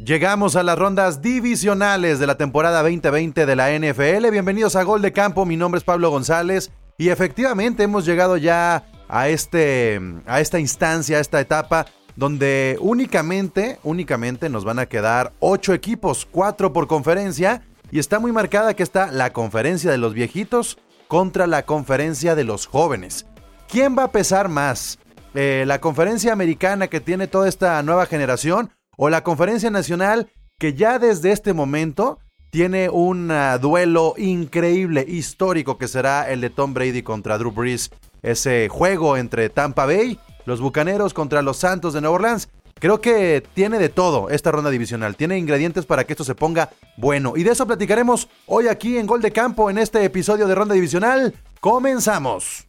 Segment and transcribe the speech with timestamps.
[0.00, 4.30] Llegamos a las rondas divisionales de la temporada 2020 de la NFL.
[4.30, 5.46] Bienvenidos a Gol de Campo.
[5.46, 11.18] Mi nombre es Pablo González y efectivamente hemos llegado ya a este a esta instancia,
[11.18, 11.86] a esta etapa
[12.16, 18.32] donde únicamente, únicamente nos van a quedar ocho equipos, cuatro por conferencia y está muy
[18.32, 23.26] marcada que está la conferencia de los viejitos contra la conferencia de los jóvenes.
[23.68, 24.98] ¿Quién va a pesar más?
[25.34, 30.74] Eh, ¿La conferencia americana que tiene toda esta nueva generación o la conferencia nacional que
[30.74, 32.18] ya desde este momento
[32.50, 37.90] tiene un ah, duelo increíble, histórico, que será el de Tom Brady contra Drew Brees?
[38.22, 42.48] Ese juego entre Tampa Bay, los Bucaneros contra los Santos de Nueva Orleans.
[42.78, 45.16] Creo que tiene de todo esta ronda divisional.
[45.16, 47.34] Tiene ingredientes para que esto se ponga bueno.
[47.36, 50.74] Y de eso platicaremos hoy aquí en Gol de Campo en este episodio de ronda
[50.74, 51.34] divisional.
[51.60, 52.66] Comenzamos.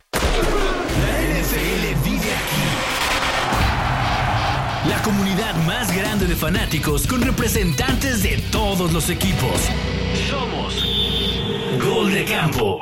[6.27, 9.61] De fanáticos con representantes de todos los equipos.
[10.27, 10.83] Somos
[11.83, 12.81] Gol de Campo.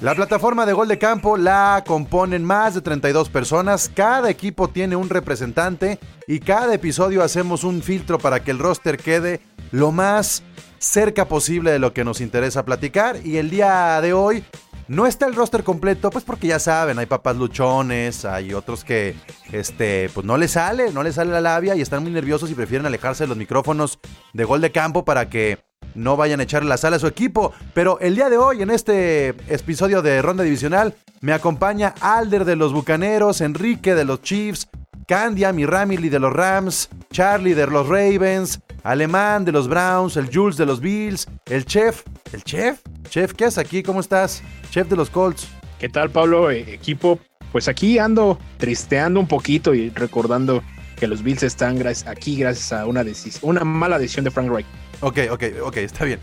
[0.00, 4.94] La plataforma de gol de campo la componen más de 32 personas, cada equipo tiene
[4.94, 9.40] un representante y cada episodio hacemos un filtro para que el roster quede
[9.72, 10.42] lo más
[10.78, 14.44] cerca posible de lo que nos interesa platicar y el día de hoy
[14.88, 19.16] no está el roster completo, pues porque ya saben, hay papás luchones, hay otros que
[19.52, 22.54] este, pues no les sale, no les sale la labia y están muy nerviosos y
[22.54, 23.98] prefieren alejarse de los micrófonos
[24.32, 25.58] de gol de campo para que
[25.94, 27.52] no vayan a echarle la sala a su equipo.
[27.74, 32.56] Pero el día de hoy, en este episodio de Ronda Divisional, me acompaña Alder de
[32.56, 34.68] los Bucaneros, Enrique de los Chiefs,
[35.08, 40.30] Candia, mi Ramily de los Rams, Charlie de los Ravens, Alemán de los Browns, el
[40.32, 42.04] Jules de los Bills, el Chef.
[42.32, 42.80] ¿El Chef?
[43.08, 43.82] Chef, ¿qué haces aquí?
[43.82, 44.44] ¿Cómo estás?
[44.70, 45.48] Chef de los Colts.
[45.80, 46.52] ¿Qué tal, Pablo?
[46.52, 47.18] Eh, equipo,
[47.50, 50.62] pues aquí ando tristeando un poquito y recordando
[50.96, 53.04] que los Bills están aquí gracias a una,
[53.42, 54.66] una mala decisión de Frank Reich.
[55.00, 56.20] Ok, ok, ok, está bien.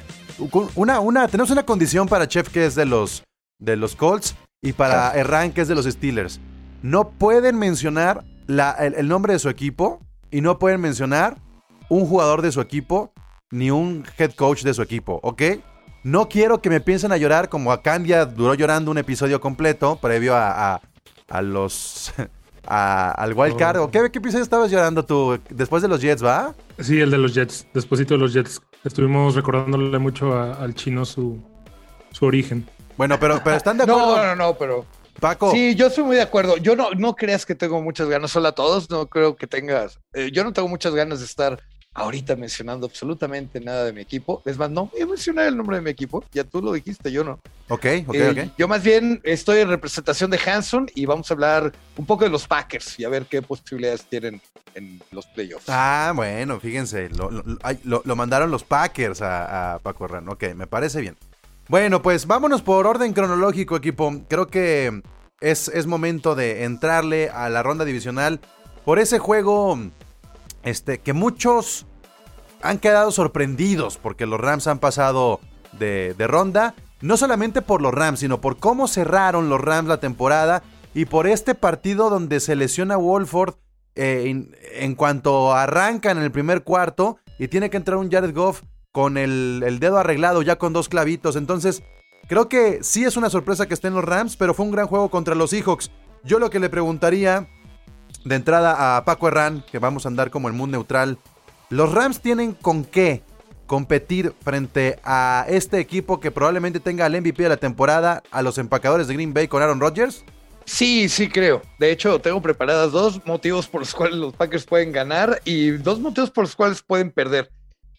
[0.75, 3.25] Una, una, tenemos una condición para Chef que es de los,
[3.59, 6.39] de los Colts y para Erran que es de los Steelers.
[6.81, 9.99] No pueden mencionar la, el, nombre de su equipo
[10.31, 11.37] y no pueden mencionar
[11.93, 13.13] un jugador de su equipo
[13.51, 15.43] ni un head coach de su equipo, ¿ok?
[16.03, 19.97] No quiero que me piensen a llorar como a Candia duró llorando un episodio completo
[19.97, 20.81] previo a,
[21.29, 22.11] a, los...
[22.67, 23.77] al wild card.
[23.77, 23.91] Oh.
[23.91, 25.39] ¿Qué, ¿Qué episodio estabas llorando tú?
[25.49, 26.55] Después de los Jets, ¿va?
[26.79, 27.67] Sí, el de los Jets.
[27.73, 28.59] Despuésito de los Jets.
[28.83, 31.39] Estuvimos recordándole mucho al chino su,
[32.11, 32.67] su origen.
[32.97, 34.17] Bueno, pero, pero están de acuerdo.
[34.17, 34.85] No, no, no, pero.
[35.19, 35.51] Paco.
[35.51, 36.57] Sí, yo estoy muy de acuerdo.
[36.57, 38.35] Yo no, no creas que tengo muchas ganas.
[38.35, 38.89] Hola a todos.
[38.89, 39.99] No creo que tengas.
[40.13, 41.61] Eh, yo no tengo muchas ganas de estar
[41.93, 44.41] ahorita mencionando absolutamente nada de mi equipo.
[44.45, 46.23] Es más, no voy a mencionar el nombre de mi equipo.
[46.31, 47.39] Ya tú lo dijiste, yo no.
[47.69, 48.53] Ok, ok, eh, ok.
[48.57, 52.29] Yo más bien estoy en representación de Hanson y vamos a hablar un poco de
[52.29, 54.41] los Packers y a ver qué posibilidades tienen
[54.75, 55.65] en los playoffs.
[55.67, 60.27] Ah, bueno, fíjense, lo, mandaron los Packers a, Paco Herrán.
[60.29, 61.15] Ok, me parece bien.
[61.69, 64.21] Bueno, pues vámonos por orden cronológico, equipo.
[64.27, 65.01] Creo que
[65.39, 68.41] es, es momento de entrarle a la ronda divisional
[68.83, 69.79] por ese juego
[70.63, 71.85] este, que muchos
[72.61, 75.39] han quedado sorprendidos porque los Rams han pasado
[75.73, 76.75] de, ronda.
[77.01, 80.63] No solamente por los Rams, sino por cómo cerraron los Rams la temporada
[80.93, 83.55] y por este partido donde se lesiona Wolford
[83.95, 88.61] eh, en, cuanto arrancan en el primer cuarto y tiene que entrar un Jared Goff
[88.91, 91.35] con el, el, dedo arreglado ya con dos clavitos.
[91.35, 91.83] Entonces,
[92.27, 95.09] creo que sí es una sorpresa que estén los Rams, pero fue un gran juego
[95.09, 95.91] contra los Seahawks.
[96.23, 97.49] Yo lo que le preguntaría
[98.25, 101.17] de entrada a Paco Herrán, que vamos a andar como el mundo neutral,
[101.69, 103.21] ¿los Rams tienen con qué
[103.67, 108.57] competir frente a este equipo que probablemente tenga el MVP de la temporada, a los
[108.57, 110.23] empacadores de Green Bay con Aaron Rodgers?
[110.65, 111.61] Sí, sí creo.
[111.79, 115.99] De hecho, tengo preparadas dos motivos por los cuales los Packers pueden ganar y dos
[115.99, 117.49] motivos por los cuales pueden perder.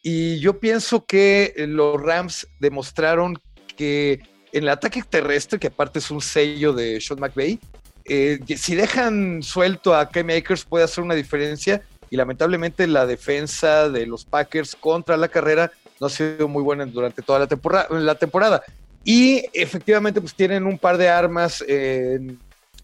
[0.03, 3.39] Y yo pienso que los Rams demostraron
[3.77, 4.21] que
[4.53, 7.59] en el ataque terrestre, que aparte es un sello de Sean McVay,
[8.05, 14.07] eh, si dejan suelto a K-Makers puede hacer una diferencia y lamentablemente la defensa de
[14.07, 17.89] los Packers contra la carrera no ha sido muy buena durante toda la temporada.
[17.91, 18.63] La temporada.
[19.05, 22.39] Y efectivamente pues tienen un par de armas en,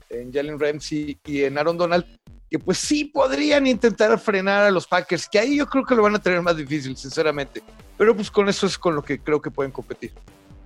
[0.08, 2.05] en Jalen Ramsey y en Aaron Donald
[2.50, 6.02] que pues sí podrían intentar frenar a los Packers, que ahí yo creo que lo
[6.02, 7.62] van a tener más difícil, sinceramente.
[7.96, 10.12] Pero pues con eso es con lo que creo que pueden competir.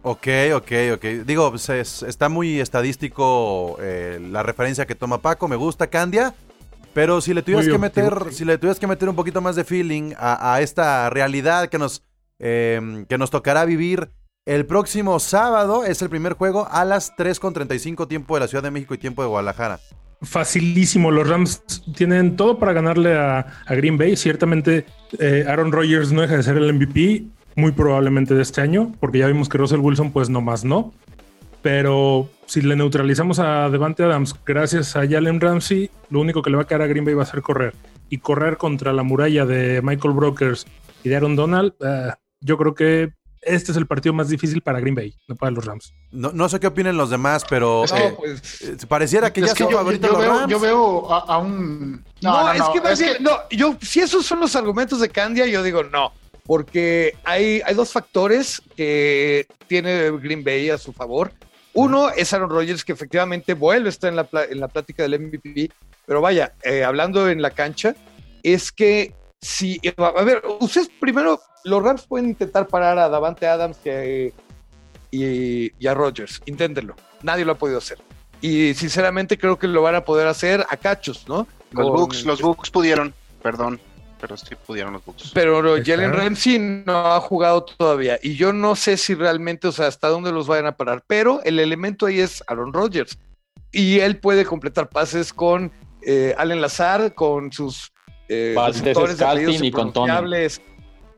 [0.07, 1.05] Ok, ok, ok.
[1.25, 5.49] Digo, pues está muy estadístico eh, la referencia que toma Paco.
[5.49, 6.35] Me gusta Candia.
[6.93, 9.65] Pero si le tuvieras que meter, si le tuvieras que meter un poquito más de
[9.65, 12.05] feeling a, esta realidad que nos,
[12.39, 14.11] em, que nos tocará vivir
[14.45, 18.71] el próximo sábado, es el primer juego a las 3.35 tiempo de la Ciudad de
[18.71, 19.81] México y tiempo de Guadalajara.
[20.21, 21.11] facilísimo.
[21.11, 21.63] Los Rams
[21.97, 24.17] tienen todo para ganarle a, a Green Bay.
[24.17, 24.85] Ciertamente,
[25.19, 27.25] eh, Aaron Rodgers no deja de ser el MVP,
[27.57, 30.93] muy probablemente de este año, porque ya vimos que Russell Wilson, pues nomás no.
[31.63, 36.57] Pero si le neutralizamos a Devante Adams gracias a Jalen Ramsey, lo único que le
[36.57, 37.75] va a quedar a Green Bay va a ser correr.
[38.11, 40.67] Y correr contra la muralla de Michael Brokers
[41.03, 44.81] y de Aaron Donald, eh, yo creo que este es el partido más difícil para
[44.81, 45.93] Green Bay, no para los Rams.
[46.13, 49.49] No, no sé qué opinen los demás, pero No, eh, pues, eh, pareciera que Es
[49.49, 50.51] ya que son yo, favoritos yo los veo, Rams.
[50.51, 52.05] yo veo a, a un.
[52.21, 55.63] No, es que más bien, no, yo, si esos son los argumentos de Candia, yo
[55.63, 56.13] digo no,
[56.47, 61.33] porque hay, hay dos factores que tiene Green Bay a su favor.
[61.73, 65.19] Uno es Aaron Rodgers, que efectivamente vuelve a estar en la, en la plática del
[65.21, 65.71] MVP,
[66.07, 67.97] pero vaya, eh, hablando en la cancha,
[68.43, 73.79] es que si, a ver, ustedes primero, los Rams pueden intentar parar a Davante Adams
[73.83, 74.33] que,
[75.11, 77.99] y, y a Rodgers, inténtenlo, nadie lo ha podido hacer.
[78.41, 81.47] Y sinceramente creo que lo van a poder hacer a cachos, ¿no?
[81.73, 83.81] Los Con- Bucks, los Bucks pudieron, perdón,
[84.25, 85.33] pero sí pudieron los Bucks.
[85.35, 86.15] Pero Jalen.
[86.15, 88.19] Ramsey no ha jugado todavía.
[88.23, 91.05] Y yo no sé si realmente, o sea, hasta dónde los vayan a parar.
[91.07, 93.19] Pero el elemento ahí es Aaron Rodgers.
[93.71, 97.93] Y él puede completar pases con eh, Allen Lazar, con sus
[98.31, 100.11] eh, de y con Tony.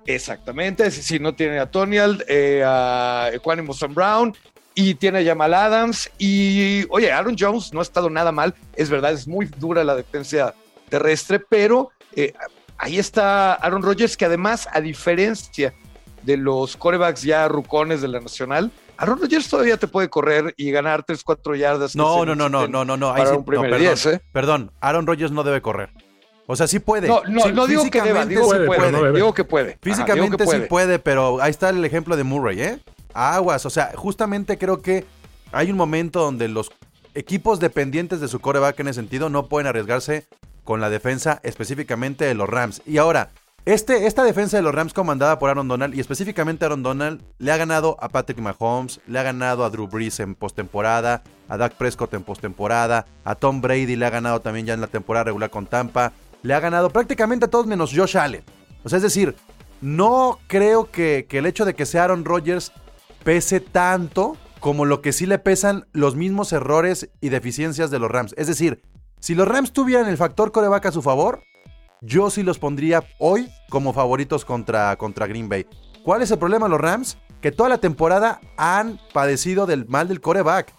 [0.04, 0.90] Exactamente.
[0.90, 4.36] Si, si no tiene a Tonial, eh, a Equanimo Sam Brown.
[4.74, 6.10] Y tiene a Jamal Adams.
[6.18, 8.52] Y oye, Aaron Jones no ha estado nada mal.
[8.74, 10.54] Es verdad, es muy dura la defensa
[10.88, 12.32] terrestre, pero eh,
[12.78, 15.74] ahí está Aaron Rodgers, que además, a diferencia
[16.22, 20.70] de los corebacks ya rucones de la Nacional, Aaron Rodgers todavía te puede correr y
[20.70, 21.94] ganar 3, 4 yardas.
[21.94, 23.10] No, no, no, no, no, no, no.
[23.10, 24.22] ahí Para sí- un no, primer perdón, 10, ¿eh?
[24.32, 25.90] perdón, Aaron Rodgers no debe correr.
[26.48, 27.08] O sea, sí puede.
[27.08, 29.70] No, no, Sí, no digo que deba, digo que puede, no digo que puede.
[29.72, 32.80] Ajá, Físicamente sí puede, pero ahí está el ejemplo de Murray, ¿eh?
[33.12, 35.04] Aguas, o sea, justamente creo que
[35.52, 36.70] hay un momento donde los
[37.14, 40.26] equipos dependientes de su coreback en ese sentido no pueden arriesgarse
[40.66, 42.82] con la defensa específicamente de los Rams.
[42.84, 43.30] Y ahora,
[43.64, 47.52] este, esta defensa de los Rams comandada por Aaron Donald y específicamente Aaron Donald le
[47.52, 51.74] ha ganado a Patrick Mahomes, le ha ganado a Drew Brees en postemporada, a Dak
[51.74, 55.48] Prescott en postemporada, a Tom Brady le ha ganado también ya en la temporada regular
[55.48, 58.44] con Tampa, le ha ganado prácticamente a todos menos Josh Allen.
[58.84, 59.34] O sea, es decir,
[59.80, 62.72] no creo que, que el hecho de que sea Aaron Rodgers
[63.24, 68.10] pese tanto como lo que sí le pesan los mismos errores y deficiencias de los
[68.10, 68.34] Rams.
[68.36, 68.82] Es decir,
[69.20, 71.42] si los Rams tuvieran el factor coreback a su favor,
[72.00, 75.66] yo sí los pondría hoy como favoritos contra, contra Green Bay.
[76.04, 77.18] ¿Cuál es el problema de los Rams?
[77.40, 80.72] Que toda la temporada han padecido del mal del coreback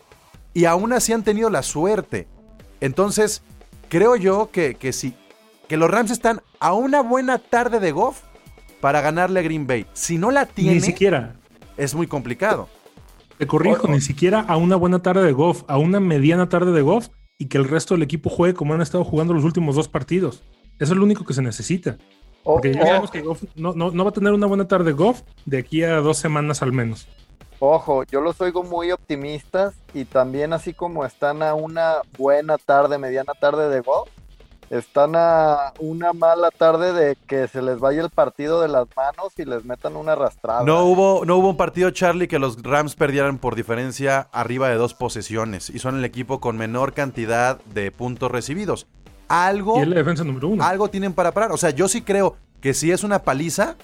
[0.54, 2.28] y aún así han tenido la suerte.
[2.80, 3.42] Entonces,
[3.90, 5.16] creo yo que, que sí,
[5.68, 8.22] que los Rams están a una buena tarde de Goff
[8.80, 9.86] para ganarle a Green Bay.
[9.94, 11.36] Si no la tiene, Ni siquiera.
[11.76, 12.70] es muy complicado.
[13.38, 16.82] Te corrijo, ni siquiera a una buena tarde de golf, a una mediana tarde de
[16.82, 19.88] golf y que el resto del equipo juegue como han estado jugando los últimos dos
[19.88, 20.44] partidos.
[20.80, 21.98] Eso es lo único que se necesita.
[22.44, 24.86] Porque ya o- sabemos que Goff no, no- no va a tener una buena tarde
[24.86, 27.08] de golf de aquí a dos semanas al menos.
[27.60, 32.98] Ojo, yo los oigo muy optimistas y también así como están a una buena tarde,
[33.00, 34.10] mediana tarde de golf,
[34.70, 39.34] están a una mala tarde de que se les vaya el partido de las manos
[39.38, 40.64] y les metan una arrastrada.
[40.64, 44.76] No hubo, no hubo un partido, Charlie, que los Rams perdieran por diferencia arriba de
[44.76, 48.88] dos posesiones y son el equipo con menor cantidad de puntos recibidos.
[49.30, 50.64] Algo, Y es la defensa número uno.
[50.64, 51.52] algo tienen para parar.
[51.52, 53.76] O sea, yo sí creo que si es una paliza,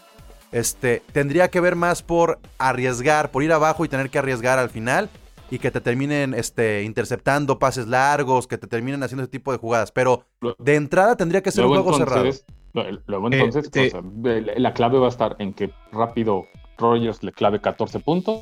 [0.51, 4.69] este, tendría que ver más por arriesgar, por ir abajo y tener que arriesgar al
[4.69, 5.09] final
[5.51, 9.57] y que te terminen este, interceptando pases largos, que te terminen haciendo ese tipo de
[9.57, 9.91] jugadas.
[9.91, 10.25] Pero
[10.59, 12.21] de entrada tendría que ser un juego cerrado.
[12.25, 12.45] entonces,
[13.05, 16.45] luego Eh, entonces, te- o sea, la- la clave va a estar en que rápido
[16.77, 18.41] Rogers le clave 14 puntos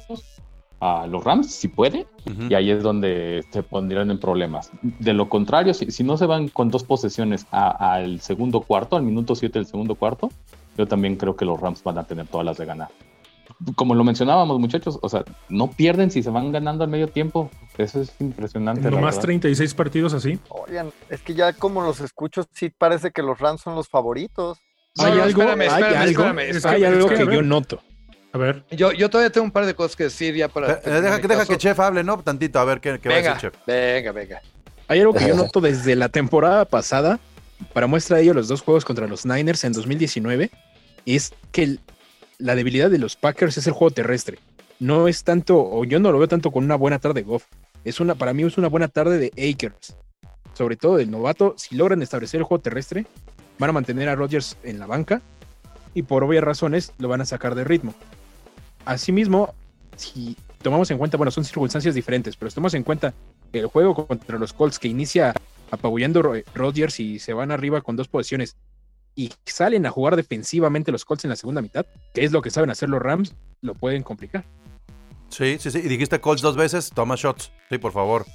[0.80, 2.08] a los Rams, si puede,
[2.50, 4.72] y ahí es donde se pondrían en problemas.
[4.82, 9.04] De lo contrario, si, si no se van con dos posesiones al segundo cuarto, al
[9.04, 10.32] minuto 7 del segundo cuarto,
[10.78, 12.88] yo también creo que los Rams van a tener todas las de ganar.
[13.76, 17.52] Como lo mencionábamos, muchachos, o sea, no pierden si se van ganando al medio tiempo.
[17.78, 18.90] Eso es impresionante.
[18.90, 19.22] Nomás verdad.
[19.22, 20.40] 36 partidos así.
[20.50, 24.58] Oigan, es que ya como los escucho, sí parece que los Rams son los favoritos.
[24.98, 27.42] No, hay no, algo, espérame, hay espérame, algo, espérame, hay espérame, algo es que, yo
[27.44, 27.82] noto.
[28.34, 30.74] A ver, Yo, yo todavía tengo un par de cosas que decir ya para.
[30.74, 32.18] Eh, deja, deja que Chef hable, ¿no?
[32.24, 33.54] Tantito, a ver qué, qué va a decir Chef.
[33.68, 34.42] venga, venga.
[34.88, 37.20] Hay algo que yo noto desde la temporada pasada,
[37.74, 40.50] para muestra de ello los dos juegos contra los Niners en 2019,
[41.06, 41.80] es que el-
[42.42, 44.40] la debilidad de los Packers es el juego terrestre.
[44.80, 47.46] No es tanto, o yo no lo veo tanto con una buena tarde de Goff.
[47.86, 49.96] Es una, para mí es una buena tarde de Akers.
[50.54, 53.06] Sobre todo del novato, si logran establecer el juego terrestre,
[53.58, 55.22] van a mantener a Rodgers en la banca
[55.94, 57.94] y por obvias razones lo van a sacar de ritmo.
[58.86, 59.54] Asimismo,
[59.96, 63.14] si tomamos en cuenta, bueno, son circunstancias diferentes, pero si tomamos en cuenta
[63.54, 65.34] el juego contra los Colts que inicia
[65.70, 68.56] apabullando Ro- Rodgers y se van arriba con dos posiciones
[69.16, 72.50] y salen a jugar defensivamente los Colts en la segunda mitad, que es lo que
[72.50, 74.46] saben hacer los Rams, lo pueden complicar.
[75.30, 75.78] Sí, sí, sí.
[75.80, 77.52] Y dijiste Colts dos veces, toma shots.
[77.70, 78.26] Sí, por favor.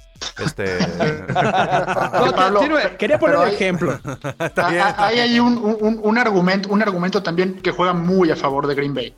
[0.43, 0.65] Este.
[1.27, 3.93] No, Pablo, tiene- Quería poner un hay- ejemplo.
[4.39, 8.31] Está bien, está Hay ahí un, un- un argumento, un argumento también que juega muy
[8.31, 9.13] a favor de Green Bay,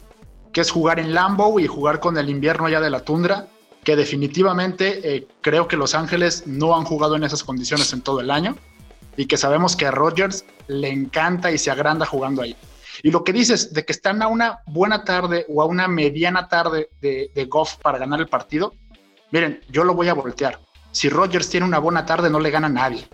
[0.51, 3.47] que es jugar en Lambeau y jugar con el invierno ya de la tundra,
[3.83, 8.19] que definitivamente eh, creo que Los Ángeles no han jugado en esas condiciones en todo
[8.19, 8.57] el año
[9.19, 12.55] y que sabemos que a Rodgers le encanta y se agranda jugando ahí.
[13.03, 16.47] Y lo que dices de que están a una buena tarde o a una mediana
[16.47, 18.73] tarde de, de Goff para ganar el partido,
[19.31, 20.57] miren, yo lo voy a voltear.
[20.91, 23.07] Si Rodgers tiene una buena tarde, no le gana a nadie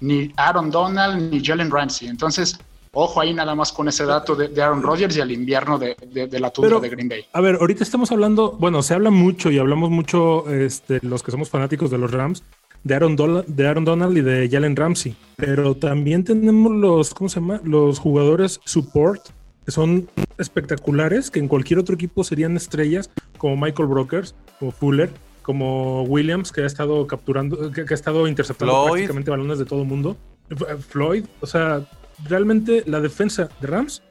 [0.00, 2.08] ni Aaron Donald ni Jalen Ramsey.
[2.08, 2.58] Entonces,
[2.92, 5.96] ojo ahí nada más con ese dato de, de Aaron Rodgers y el invierno de,
[6.06, 7.24] de- de la Pero- de Green Bay.
[7.32, 11.30] A ver, ahorita estamos hablando, bueno, se habla mucho y hablamos mucho, este, los que
[11.30, 12.42] somos fanáticos de los Rams,
[12.84, 15.14] de Aaron, Dola- de Aaron Donald y de Jalen Ramsey.
[15.36, 17.60] Pero también tenemos los, ¿cómo se llama?
[17.64, 19.20] Los jugadores support,
[19.64, 20.08] que son
[20.38, 25.10] espectaculares, que en cualquier otro equipo serían estrellas, como Michael Brokers, como Fuller,
[25.42, 28.90] como Williams, que ha estado capturando, que, que ha estado interceptando Floyd.
[28.92, 30.16] prácticamente balones de todo el mundo.
[30.50, 31.86] F- Floyd, o sea,
[32.28, 34.02] realmente la defensa de Rams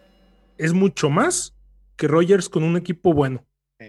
[0.58, 1.54] es mucho más
[1.96, 3.44] que Rogers con un equipo bueno.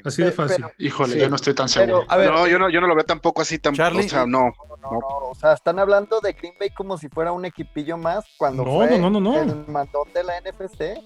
[0.04, 0.56] Así de fácil.
[0.64, 2.06] pero- Híjole, Sí, yo no estoy tan pero- seguro.
[2.08, 3.82] A ver, no, yo no, yo no lo veo tampoco así tampoco.
[3.82, 4.06] Charlie.
[4.06, 4.52] O sea, no.
[4.82, 4.98] No, no,
[5.30, 8.76] o sea, están hablando de Green Bay como si fuera un equipillo más cuando No,
[8.76, 9.40] fue no, no, no, no.
[9.42, 11.00] el mandón de la NFC.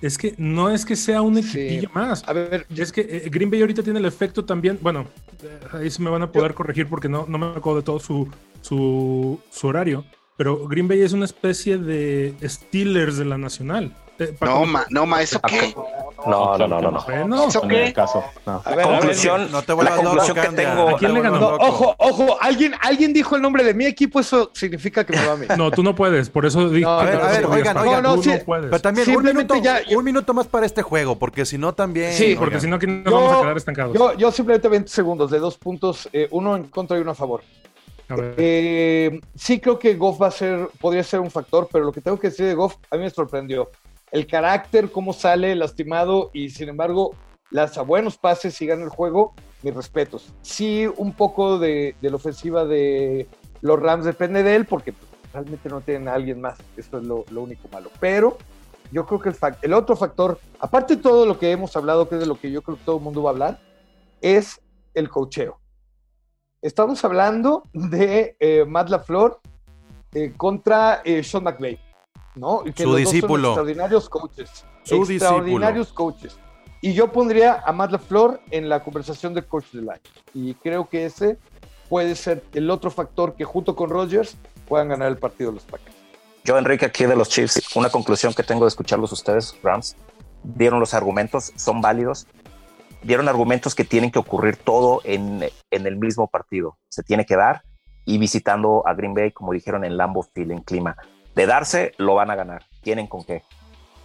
[0.00, 1.60] Es que no es que sea un Sí.
[1.60, 2.28] equipillo más.
[2.28, 4.78] a ver, Es que eh, Green Bay ahorita tiene el efecto también.
[4.82, 5.06] Bueno,
[5.42, 8.00] eh, ahí se me van a poder corregir porque no, no me acuerdo de todo
[8.00, 8.28] su,
[8.62, 10.04] su, su horario.
[10.36, 13.94] Pero Green Bay es una especie de Steelers de la Nacional.
[14.18, 15.72] Eh, No, ma, no, ma, ¿eso qué?
[16.26, 16.90] No, no, no, no.
[16.90, 17.02] no.
[17.04, 17.92] Bueno, ¿Eso En el qué?
[17.92, 18.62] caso, no.
[18.64, 20.88] a ver, conclusión, No te la loco, conclusión que tengo.
[20.90, 21.40] ¿A quién le No ganó?
[21.40, 25.26] No, ojo, ojo, alguien, alguien dijo el nombre de mi equipo, eso significa que me
[25.26, 25.46] va a mí.
[25.56, 26.30] no, tú no puedes.
[26.30, 28.02] Por eso dije No, que a ver, no a ver, oigan, oigan.
[28.02, 28.66] Tú No, no, sí, puedes.
[28.70, 31.58] Pero también un Simplemente minuto, ya- yo- un minuto más para este juego, porque si
[31.58, 32.12] no también.
[32.12, 33.96] Sí, porque si no, aquí nos Yo- vamos a quedar estancados.
[33.96, 37.14] Yo, yo simplemente 20 segundos de dos puntos, eh, uno en contra y uno a
[37.14, 37.42] favor.
[38.08, 38.34] A ver.
[38.36, 42.00] Eh, sí creo que Goff va a ser, podría ser un factor, pero lo que
[42.02, 43.70] tengo que decir de Goff a mí me sorprendió.
[44.12, 47.16] El carácter, cómo sale lastimado y sin embargo
[47.50, 50.32] lanza buenos pases y gana el juego, mis respetos.
[50.42, 53.26] Sí, un poco de, la ofensiva de
[53.62, 54.94] los Rams depende de él porque
[55.32, 56.58] realmente no tienen a alguien más.
[56.76, 57.90] Eso es lo, único malo.
[57.98, 58.38] Pero
[58.90, 62.16] yo creo que el, el otro factor, aparte de todo lo que hemos hablado, que
[62.16, 63.58] es de lo que yo creo que todo el mundo va a hablar,
[64.20, 64.60] es
[64.94, 65.58] el cocheo.
[66.62, 69.40] Estamos hablando de eh, Matt LaFleur
[70.14, 71.78] eh, contra eh, Sean McVay,
[72.34, 72.62] ¿no?
[72.64, 73.48] Y que Su discípulo.
[73.48, 74.64] extraordinarios coaches.
[74.84, 76.38] Su extraordinarios coaches.
[76.80, 80.00] Y yo pondría a Matt LaFleur en la conversación de coach del año.
[80.34, 81.38] Y creo que ese
[81.88, 84.36] puede ser el otro factor que junto con Rodgers
[84.66, 85.94] puedan ganar el partido los Packers.
[86.44, 89.94] Yo, Enrique, aquí de los Chiefs, una conclusión que tengo de escucharlos ustedes, Rams,
[90.42, 92.26] dieron los argumentos, son válidos,
[93.02, 96.78] dieron argumentos que tienen que ocurrir todo en, en el mismo partido.
[96.88, 97.62] Se tiene que dar
[98.04, 100.96] y visitando a Green Bay, como dijeron en Lambeau Field, en clima.
[101.34, 102.64] De darse, lo van a ganar.
[102.82, 103.42] Tienen con qué.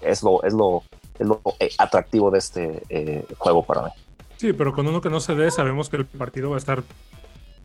[0.02, 0.84] Es lo, es lo,
[1.20, 3.90] es lo eh, atractivo de este eh, juego para mí.
[4.38, 6.84] Sí, pero con uno que no se dé, sabemos que el partido va a estar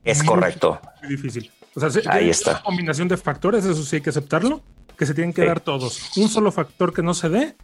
[0.05, 0.81] Es Muy correcto.
[1.03, 1.51] muy difícil.
[1.77, 2.51] O sea, se- Ahí está.
[2.53, 4.61] una combinación de factores, eso sí hay que aceptarlo,
[4.99, 5.49] que se tienen que Sí.
[5.49, 6.17] dar todos.
[6.17, 7.57] Un solo factor que no se dé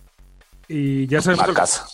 [0.69, 1.49] y ya sabemos.
[1.49, 1.87] A casa.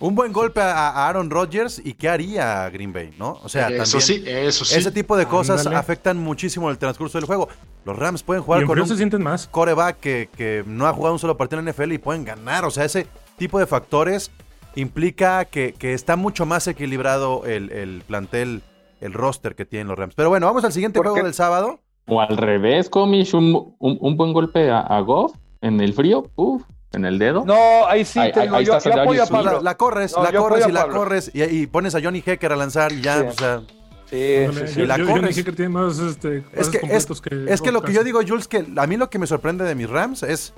[0.00, 3.38] Un buen golpe a, a Aaron Rodgers y qué haría Green Bay, ¿no?
[3.42, 4.74] O sea, eso también sí, eso sí.
[4.78, 5.76] ese tipo de cosas Ándale.
[5.76, 7.48] afectan muchísimo el transcurso del juego.
[7.84, 9.46] Los Rams pueden jugar con un se sienten más.
[9.48, 12.64] coreback que, que no ha jugado un solo partido en la NFL y pueden ganar.
[12.64, 14.30] O sea, ese tipo de factores
[14.74, 18.62] implica que, que está mucho más equilibrado el, el plantel,
[19.00, 20.14] el roster que tienen los Rams.
[20.14, 21.22] Pero bueno, vamos al siguiente ¿Por juego qué?
[21.24, 21.80] del sábado.
[22.06, 26.24] O al revés, Comish, un, un, un buen golpe a, a Goff en el frío,
[26.36, 27.44] uf, en el dedo.
[27.44, 29.42] No, ahí sí, Ahí- te ahí- yo, apoyo a.
[29.42, 30.96] La, la corres, No, la corres y la Pablo.
[30.96, 33.26] corres y, y pones a Johnny Hecker a lanzar y ya, Sí.
[33.28, 33.62] o sea,
[34.10, 35.28] Sí, Ándale, sí, sí, yo- la yo- yo corres.
[35.36, 38.18] dije que tiene más este, Es que, es, que es que lo que yo digo,
[38.26, 40.52] Jules, que a mí lo que me sorprende de mis Rams es,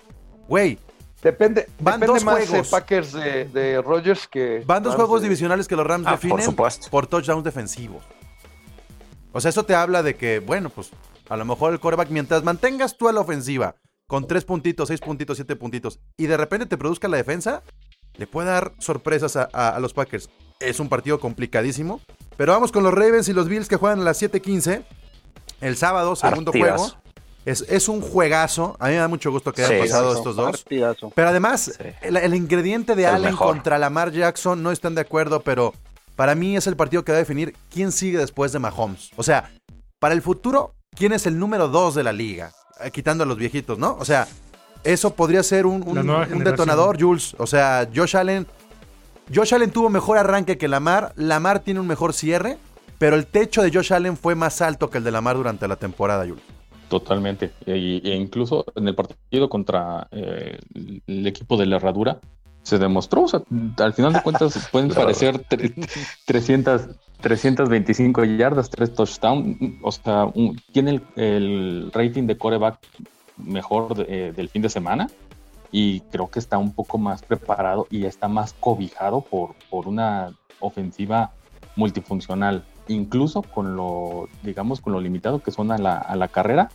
[0.49, 0.79] güey,
[1.23, 2.69] Depende, Van depende dos más de juegos.
[2.69, 4.63] Packers de, de Rodgers que.
[4.67, 6.89] van dos Rams juegos de- divisionales que los Rams Ah, por definen supuesto.
[6.91, 8.03] por touchdowns defensivos.
[9.33, 10.91] O sea, eso te habla de que, bueno, pues
[11.29, 13.77] a lo mejor el coreback, mientras mantengas tú a la ofensiva
[14.13, 17.63] con tres puntitos, seis puntitos, siete puntitos, y de repente te produzca la defensa,
[18.19, 20.29] le puede dar sorpresas a, a- a los Packers.
[20.61, 21.99] Es un partido complicadísimo.
[22.37, 24.83] Pero vamos con los Ravens y los Bills que juegan a las 7:15.
[25.63, 26.93] El sábado, segundo juego.
[27.47, 28.77] Es, es un juegazo.
[28.81, 30.61] A mí me da mucho gusto que hayan Sí, pasado estos dos.
[30.63, 31.11] Partidazo.
[31.15, 31.85] Pero además, Sí.
[32.03, 33.47] el, el ingrediente de El Allen mejor.
[33.49, 35.73] contra Lamar Jackson no están de acuerdo, pero
[36.17, 39.09] para mí es el partido que va a definir quién sigue después de Mahomes.
[39.17, 39.51] O sea,
[39.99, 42.53] para el futuro, quién es el número 2 de la liga,
[42.91, 43.97] quitando a los viejitos, ¿no?
[43.99, 44.27] O sea,
[44.85, 45.81] eso podría ser un,
[46.43, 47.35] detonador, Jules.
[47.39, 48.47] O sea, Josh Allen.
[49.33, 51.13] Josh Allen tuvo mejor arranque que Lamar.
[51.17, 52.59] Lamar tiene un mejor cierre.
[52.99, 55.77] Pero el techo de Josh Allen fue más alto que el de Lamar durante la
[55.77, 56.45] temporada, Jules.
[56.89, 57.53] Totalmente.
[57.67, 60.59] E, e incluso en el partido contra eh,
[61.07, 62.21] el equipo de la herradura
[62.63, 63.43] se demostró, o sea,
[63.79, 65.75] al final de cuentas pueden parecer tre-
[66.27, 66.83] 300,
[67.23, 72.79] 325 yardas, 3 touchdowns, o sea, un- tiene el, el rating de coreback
[73.37, 75.09] mejor eh, del fin de semana
[75.71, 80.31] y creo que está un poco más preparado y está más cobijado por, por una
[80.61, 81.33] ofensiva
[81.77, 86.69] multifuncional, incluso con lo, digamos, con lo limitado que son a la, a la carrera,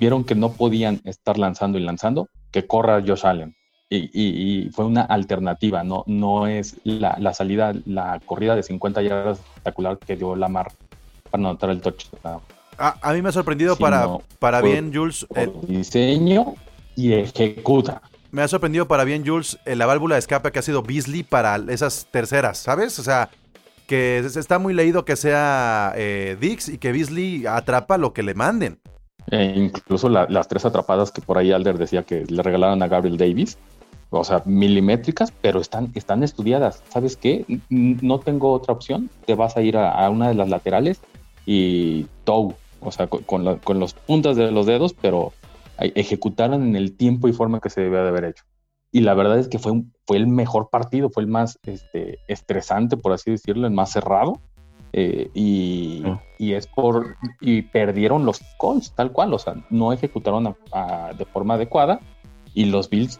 [0.00, 3.54] vieron que no podían estar lanzando y lanzando, que corra Josh Allen.
[3.94, 8.62] Y, y- y fue una alternativa, no, no es la, la salida, la corrida de
[8.62, 10.72] 50 yardas espectacular que dio Lamar
[11.30, 12.40] para anotar el touchdown.
[12.78, 15.26] A, a mí me ha sorprendido para, no, para por- bien, Jules.
[15.34, 16.54] Eh, diseño
[16.96, 18.00] y ejecuta.
[18.30, 21.22] me ha sorprendido para bien, Jules, eh, la válvula de escape que ha sido Beasley
[21.22, 22.98] para esas terceras, ¿sabes?
[22.98, 23.28] O sea,
[23.86, 28.22] que es- está muy leído que sea eh, Dix y que Beasley atrapa lo que
[28.22, 28.78] le manden.
[29.30, 32.88] E incluso la- las tres atrapadas que por ahí Alder decía que le regalaron a
[32.88, 33.58] Gabriel Davis,
[34.14, 36.82] o sea, milimétricas, pero están, están estudiadas.
[36.90, 37.44] ¿Sabes qué?
[37.70, 39.10] No tengo otra opción.
[39.26, 41.00] Te vas a ir a, a una de las laterales
[41.46, 45.32] y toe, o sea, con, con la- con los puntas de los dedos, pero
[45.78, 48.44] ejecutaron en el tiempo y forma que se debía de haber hecho.
[48.92, 52.18] Y la verdad es que fue, un- fue el mejor partido, fue el más este,
[52.28, 54.38] estresante, por así decirlo, el más cerrado.
[54.92, 56.02] Eh, y,
[56.38, 61.12] y es por y perdieron los Colts tal cual, o sea, no ejecutaron a- a-
[61.14, 61.98] de forma adecuada
[62.52, 63.18] y los Bills,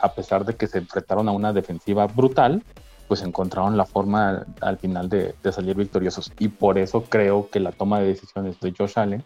[0.00, 2.62] a pesar de que se enfrentaron a una defensiva brutal,
[3.08, 7.60] pues encontraron la forma al final de, de salir victoriosos y por eso creo que
[7.60, 9.24] la toma de decisiones de Josh Allen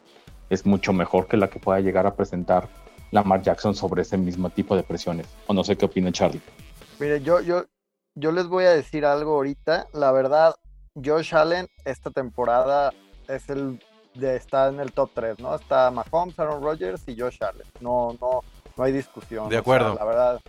[0.51, 2.69] es mucho mejor que la que pueda llegar a presentar
[3.11, 5.27] Lamar Jackson sobre ese mismo tipo de presiones.
[5.47, 6.43] O no sé qué opina Charlie.
[6.99, 7.65] Mire, yo, yo,
[8.15, 9.87] yo les voy a decir algo ahorita.
[9.93, 10.55] La verdad,
[10.95, 12.93] Josh Allen esta temporada
[13.29, 13.81] es el
[14.15, 15.55] de, está en el top 3, ¿no?
[15.55, 17.67] Está Mahomes, Aaron Rodgers y Josh Allen.
[17.81, 18.43] No, no,
[18.77, 19.45] no hay discusión.
[19.45, 19.95] De o sea, acuerdo.
[19.95, 20.41] la verdad,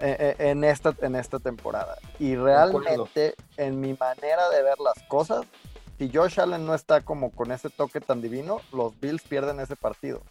[0.00, 1.96] en esta, en esta temporada.
[2.18, 5.44] Y realmente, en mi manera de ver las cosas,
[5.98, 9.74] si Josh Allen no está como con ese toque tan divino, los Bills pierden ese
[9.76, 10.22] partido.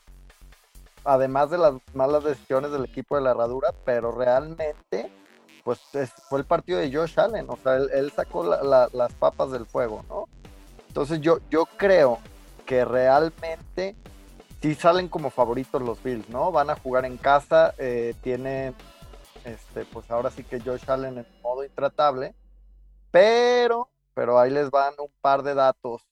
[1.03, 5.11] Además de las malas decisiones del equipo de la herradura, pero realmente,
[5.63, 7.49] pues es- fue el partido de Josh Allen.
[7.49, 10.25] O sea, él, él sacó la- la- las papas del fuego, ¿no?
[10.87, 12.19] Entonces yo, yo creo
[12.65, 13.95] que realmente
[14.61, 16.51] sí salen como favoritos los Bills, ¿no?
[16.51, 18.73] Van a jugar en casa, eh, tienen,
[19.47, 22.35] este, pues ahora sí que Josh Allen en modo intratable,
[23.11, 26.05] pero, pero ahí les van un par de datos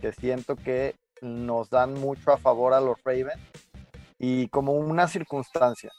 [0.00, 3.42] que siento que nos dan mucho a favor a los Ravens
[4.18, 5.92] y como una circunstancia.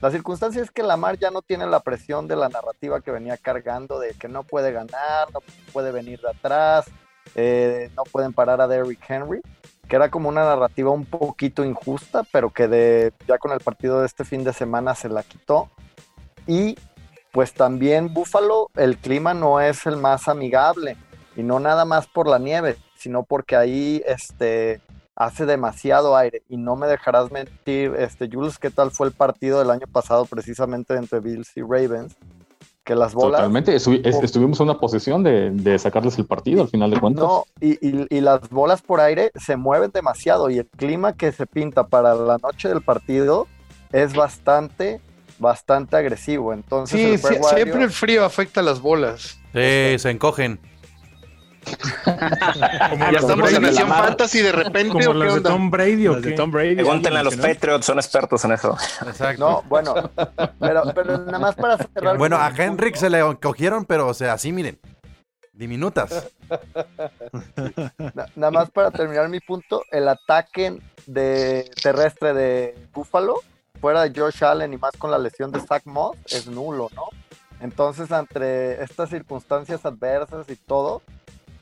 [0.00, 3.36] La circunstancia es que Lamar ya no tiene la presión de la narrativa que venía
[3.36, 5.40] cargando de que no puede ganar, no
[5.72, 6.86] puede venir de atrás,
[7.34, 9.40] eh, no pueden parar a Derrick Henry,
[9.88, 14.00] que era como una narrativa un poquito injusta, pero que de, ya con el partido
[14.00, 15.70] de este fin de semana se la quitó.
[16.46, 16.76] Y
[17.32, 20.96] pues también Buffalo, el clima no es el más amigable,
[21.36, 24.80] y no nada más por la nieve, sino porque ahí este,
[25.14, 26.42] hace demasiado aire.
[26.48, 30.24] Y no me dejarás mentir, este, Jules, ¿qué tal fue el partido del año pasado
[30.24, 32.16] precisamente entre Bills y Ravens?
[32.84, 33.40] Que las bolas...
[33.40, 37.24] Totalmente, es- estuvimos en una posición de, de sacarles el partido al final de cuentas.
[37.24, 41.32] No, y, y- y las bolas por aire se mueven demasiado y el clima que
[41.32, 43.46] se pinta para la noche del partido
[43.92, 45.00] es bastante,
[45.38, 46.52] bastante agresivo.
[46.52, 49.38] Entonces, Sí, el Fred sí, Warrior- siempre el frío afecta a las bolas.
[49.52, 50.58] Sí, se encogen.
[52.06, 54.04] Ya estamos en Nación Lamar.
[54.08, 54.92] Fantasy de repente.
[54.92, 55.40] Como ¿o qué las de?
[55.40, 56.36] Tom Brady o Las de qué?
[56.36, 56.74] Tom Brady.
[56.76, 57.36] Pregúntenle a los.
[57.36, 58.76] Patriots, son expertos en eso.
[59.06, 59.40] Exacto.
[59.44, 59.94] No, bueno,
[60.60, 62.16] pero, pero nada más para cerrar.
[62.18, 63.00] bueno, a Henrik punto.
[63.00, 64.78] se le cogieron, pero o sea, así miren.
[65.52, 66.28] Diminutas.
[68.14, 73.40] Na- nada más para terminar mi punto, el ataque de terrestre de Buffalo,
[73.76, 77.04] fuera de Josh Allen y más con la lesión de Zach Moss, es nulo, ¿no?
[77.60, 81.02] Entonces, entre estas circunstancias adversas y todo,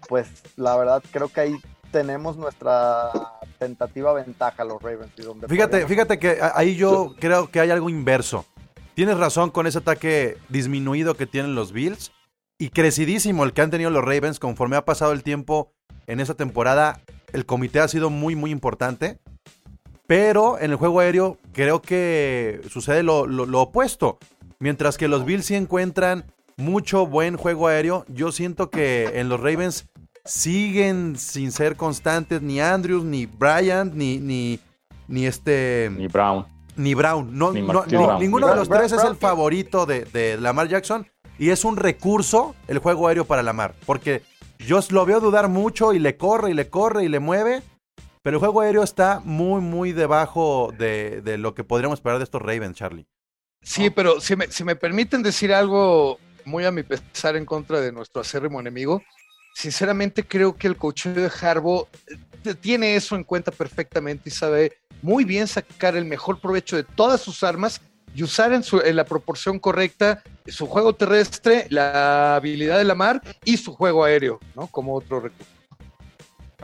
[0.08, 1.56] pues la verdad creo que ahí
[1.92, 3.10] tenemos nuestra
[3.58, 5.12] tentativa ventaja los Ravens.
[5.16, 8.44] Y donde Fíjate, fíjate que ahí yo creo que hay algo inverso.
[8.94, 12.12] Tienes razón con ese ataque disminuido que tienen los Bills
[12.58, 15.72] y crecidísimo el que han tenido los Ravens conforme ha pasado el tiempo
[16.06, 17.00] en esta temporada.
[17.32, 19.18] El comité ha sido muy, muy importante.
[20.06, 24.18] Pero en el juego aéreo creo que sucede lo, lo- lo opuesto.
[24.58, 26.24] Mientras que los Bills sí encuentran
[26.56, 29.88] mucho buen juego aéreo, yo siento que en los Ravens
[30.24, 34.58] siguen sin ser constantes ni Andrews, ni Bryant, ni, ni,
[35.08, 35.90] ni este...
[35.96, 36.46] Ni Brown.
[36.76, 37.36] Ni Brown.
[37.36, 38.20] No, Ni no- Marquise no, Brown.
[38.20, 38.82] ninguno Ni de los Brown.
[38.86, 41.06] tres es el favorito de, de Lamar Jackson
[41.38, 43.74] y es un recurso el juego aéreo para Lamar.
[43.86, 44.22] Porque
[44.58, 47.62] yo lo veo dudar mucho y le corre y le corre y le mueve.
[48.24, 52.24] Pero el juego aéreo está muy, muy debajo de, de lo que podríamos esperar de
[52.24, 53.06] estos Ravens, Charlie.
[53.60, 57.82] Sí, pero si me, si me permiten decir algo muy a mi pesar en contra
[57.82, 59.02] de nuestro acérrimo enemigo,
[59.54, 61.86] sinceramente creo que el cocheo de Harbo
[62.62, 67.20] tiene eso en cuenta perfectamente y sabe muy bien sacar el mejor provecho de todas
[67.20, 67.82] sus armas
[68.14, 72.94] y usar en, su, en la proporción correcta su juego terrestre, la habilidad de la
[72.94, 74.66] mar y su juego aéreo, ¿no?
[74.66, 75.53] Como otro recurso.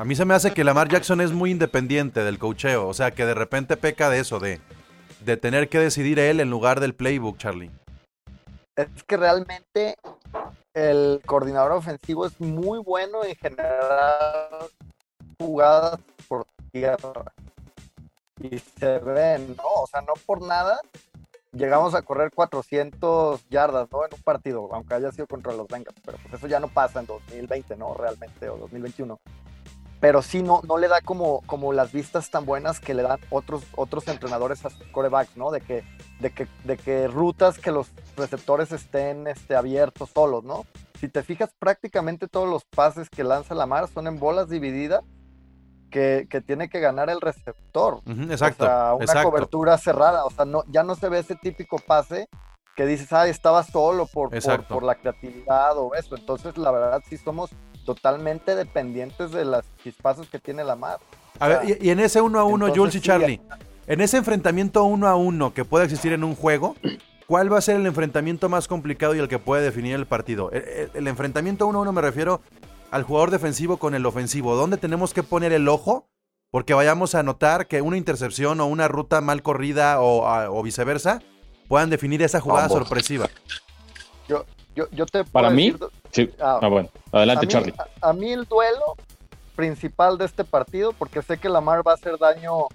[0.00, 2.88] A mí se me hace que Lamar Jackson es muy independiente del cocheo.
[2.88, 4.58] O sea, que de repente peca de eso, de,
[5.36, 7.70] tener que decidir él en lugar del playbook, Charlie.
[8.76, 9.96] Es que realmente
[10.72, 14.48] el coordinador ofensivo es muy bueno en generar
[15.38, 17.34] jugadas por tierra.
[18.40, 19.82] Y se ven, ¿no?
[19.82, 20.80] O sea, no por nada
[21.52, 24.06] llegamos a correr 400 yardas, ¿no?
[24.06, 26.00] En un partido, aunque haya sido contra los Bengals.
[26.02, 27.92] Pero pues eso ya no pasa en 2020, ¿no?
[27.92, 29.20] Realmente, o 2021.
[30.00, 33.20] Pero sí no, no le da como, como las vistas tan buenas que le dan
[33.28, 35.50] otros, otros entrenadores a sus corebacks, ¿no?
[35.50, 35.84] De que,
[36.20, 40.64] de que, de que rutas que los receptores estén este, abiertos solos, ¿no?
[40.98, 45.02] Si te fijas, prácticamente todos los pases que lanza Lamar son en bolas divididas
[45.90, 48.00] que, que tiene que ganar el receptor.
[48.06, 48.64] Ujú, exacto.
[48.64, 49.30] O sea, una exacto.
[49.30, 50.24] cobertura cerrada.
[50.24, 52.28] O sea, no, ya no se ve ese típico pase
[52.76, 56.16] que dices, ah, estaba solo por, por, por la creatividad o eso.
[56.16, 57.50] Entonces, la verdad, sí somos
[57.84, 60.98] totalmente dependientes de las chispazos que tiene la mar.
[61.38, 63.40] A ver, y, y en ese uno a uno, Entonces, Jules y sí, Charlie,
[63.86, 66.76] en ese enfrentamiento uno a uno que puede existir en un juego,
[67.26, 70.50] ¿cuál va a ser el enfrentamiento más complicado y el que puede definir el partido?
[70.52, 72.40] El, el- el enfrentamiento uno a uno me refiero
[72.90, 74.54] al jugador defensivo con el ofensivo.
[74.56, 76.08] ¿Dónde tenemos que poner el ojo?
[76.50, 80.62] Porque vayamos a notar que una intercepción o una ruta mal corrida o, a- o
[80.62, 81.22] viceversa
[81.68, 83.28] puedan definir esa jugada sorpresiva.
[84.28, 85.72] Yo, yo, yo te puedo Para mí,
[86.12, 86.30] sí.
[86.40, 86.88] Ah, Ah, bueno.
[87.12, 87.74] Adelante, a mí, Charlie.
[88.02, 88.96] a- a mí el duelo
[89.56, 92.66] principal de este partido, porque sé que Lamar va a hacer daño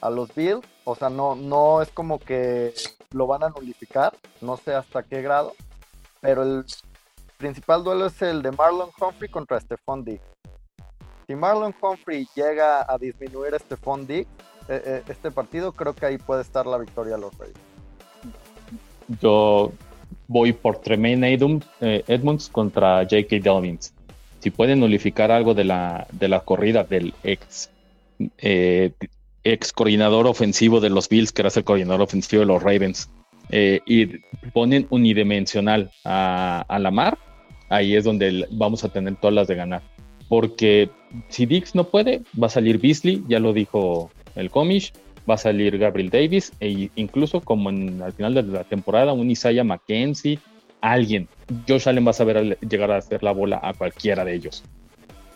[0.00, 2.72] a los Bills, o sea, no, no es como que
[3.12, 5.52] lo van a nulificar, no sé hasta qué grado,
[6.20, 6.64] pero el
[7.36, 10.24] principal duelo es el de Marlon Humphrey contra Stephon Diggs.
[11.26, 14.30] Si Marlon Humphrey llega a disminuir a Stephon Diggs,
[14.68, 17.56] eh, eh, este partido, creo que ahí puede estar la victoria de los Reyes.
[19.20, 19.72] Yo
[20.28, 21.36] voy por Tremaine
[21.80, 23.40] eh, Edmonds contra J.K.
[23.42, 23.92] Dobbins.
[24.38, 27.70] Si pueden nulificar algo de la, de la corrida del ex,
[28.38, 28.92] eh,
[29.44, 33.10] ex coordinador ofensivo de los Bills, que era el coordinador ofensivo de los Ravens,
[33.50, 34.06] eh, y
[34.52, 37.18] ponen unidimensional a, a Lamar,
[37.68, 39.82] ahí es donde vamos a tener todas las de ganar.
[40.28, 40.90] Porque
[41.28, 44.92] si Dix no puede, va a salir Beasley, ya lo dijo el comish,
[45.30, 49.30] va a salir Gabriel Davis e incluso como en, al final de la temporada un
[49.30, 50.38] Isaiah McKenzie,
[50.80, 51.28] alguien.
[51.68, 54.64] Josh Allen va a saber llegar a hacer la bola a cualquiera de ellos.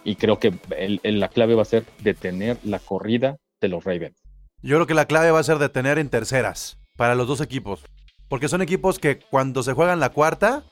[0.05, 3.85] Y creo que el- el- la clave va a ser detener la corrida de los
[3.85, 4.17] Ravens.
[4.63, 7.85] Yo creo que la clave va a ser detener en terceras para los dos equipos.
[8.29, 10.65] Porque son equipos que cuando se juegan la cuarta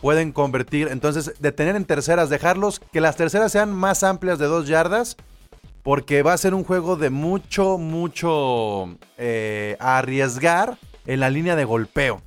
[0.00, 0.88] pueden convertir.
[0.90, 5.16] Entonces, detener en terceras, dejarlos que las terceras sean más amplias de dos yardas.
[5.82, 11.64] Porque va a ser un juego de mucho, mucho eh, arriesgar en la línea de
[11.64, 12.20] golpeo.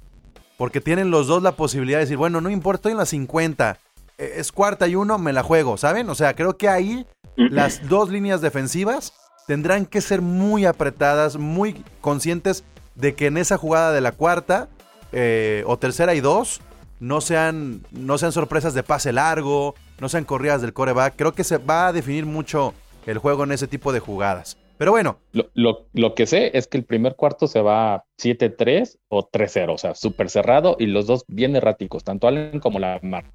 [0.57, 3.77] Porque tienen los dos la posibilidad de decir, bueno, no importa, estoy en la 50.
[4.17, 6.09] eh, Es cuarta y uno, me la juego, ¿saben?
[6.09, 9.13] O sea, creo que ahí las dos líneas defensivas
[9.47, 12.63] tendrán que ser muy apretadas, muy conscientes
[12.95, 14.69] de que en esa jugada de la cuarta
[15.11, 16.61] eh, o tercera y dos
[16.99, 21.15] no sean, no sean sorpresas de pase largo, no sean corridas del coreback.
[21.17, 22.73] Creo que se va a definir mucho
[23.05, 24.57] el juego en ese tipo de jugadas.
[24.77, 28.97] Pero bueno, Lo, lo- lo que sé es que el primer cuarto se va 7-3
[29.07, 33.25] o 3-0, o sea, súper cerrado y los dos bien erráticos, tanto Allen como Lamar,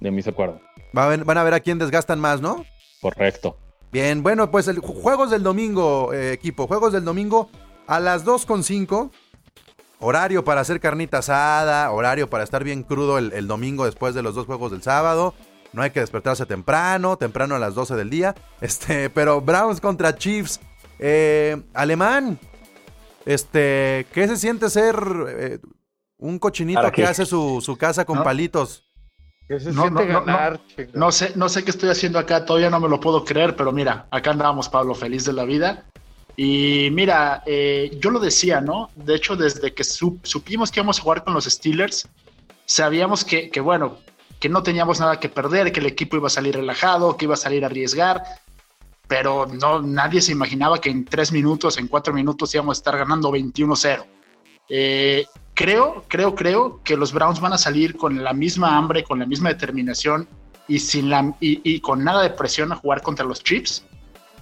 [0.00, 0.60] de mis acuerdo.
[0.96, 2.64] va a ver- van a ver a quién desgastan más, ¿no?
[3.02, 3.56] Correcto.
[3.92, 7.50] Bien, bueno, pues el juegos del domingo, eh, equipo, juegos del domingo
[7.86, 9.10] a las 2.5.
[9.98, 14.22] Horario para hacer carnita asada, horario para estar bien crudo el, el domingo después de
[14.22, 15.32] los dos juegos del sábado.
[15.76, 18.34] No hay que despertarse temprano, temprano a las 12 del día.
[18.60, 20.58] Este, pero Browns contra Chiefs.
[20.98, 22.38] Eh, alemán,
[23.26, 24.96] este, ¿qué se siente ser
[25.28, 25.58] eh,
[26.16, 27.08] un cochinito ¿Para que qué?
[27.08, 28.24] hace su, su casa con ¿No?
[28.24, 28.84] palitos?
[29.46, 30.60] Que se No, siente no, no, ganar.
[30.94, 33.70] No sé, no sé qué estoy haciendo acá, todavía no me lo puedo creer, pero
[33.72, 35.84] mira, acá andábamos, Pablo, feliz de la vida.
[36.36, 38.88] Y mira, eh, yo lo decía, ¿no?
[38.94, 42.08] De hecho, desde que sup- supimos que íbamos a jugar con los Steelers,
[42.64, 43.98] sabíamos que, que, bueno,
[44.46, 47.34] que no teníamos nada que perder, que el equipo iba a salir relajado, que iba
[47.34, 48.22] a salir a arriesgar,
[49.08, 52.96] pero no, nadie se imaginaba que en tres minutos, en cuatro minutos íbamos a estar
[52.96, 54.04] ganando 21-0.
[54.68, 59.18] Eh, creo, creo, creo que los Browns van a salir con la misma hambre, con
[59.18, 60.28] la misma determinación
[60.68, 63.84] y, sin la, y, y con nada de presión a jugar contra los Chiefs.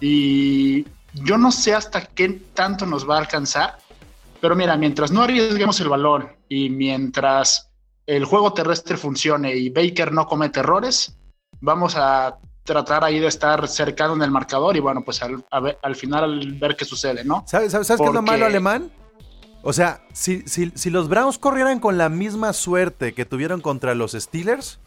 [0.02, 3.78] Y yo no sé hasta qué tanto nos va a alcanzar,
[4.42, 7.70] pero mira, mientras no arriesguemos el balón y mientras
[8.06, 11.16] el juego terrestre funcione y Baker no comete errores,
[11.60, 15.78] vamos a tratar ahí de estar cercano en el marcador y bueno, pues al, ver-
[15.82, 17.44] al final ver qué sucede, ¿no?
[17.46, 18.90] ¿Sabes, qué es lo malo, alemán?
[19.62, 23.94] O sea, si, si, si los Browns corrieran con la misma suerte que tuvieron contra
[23.94, 24.78] los Steelers,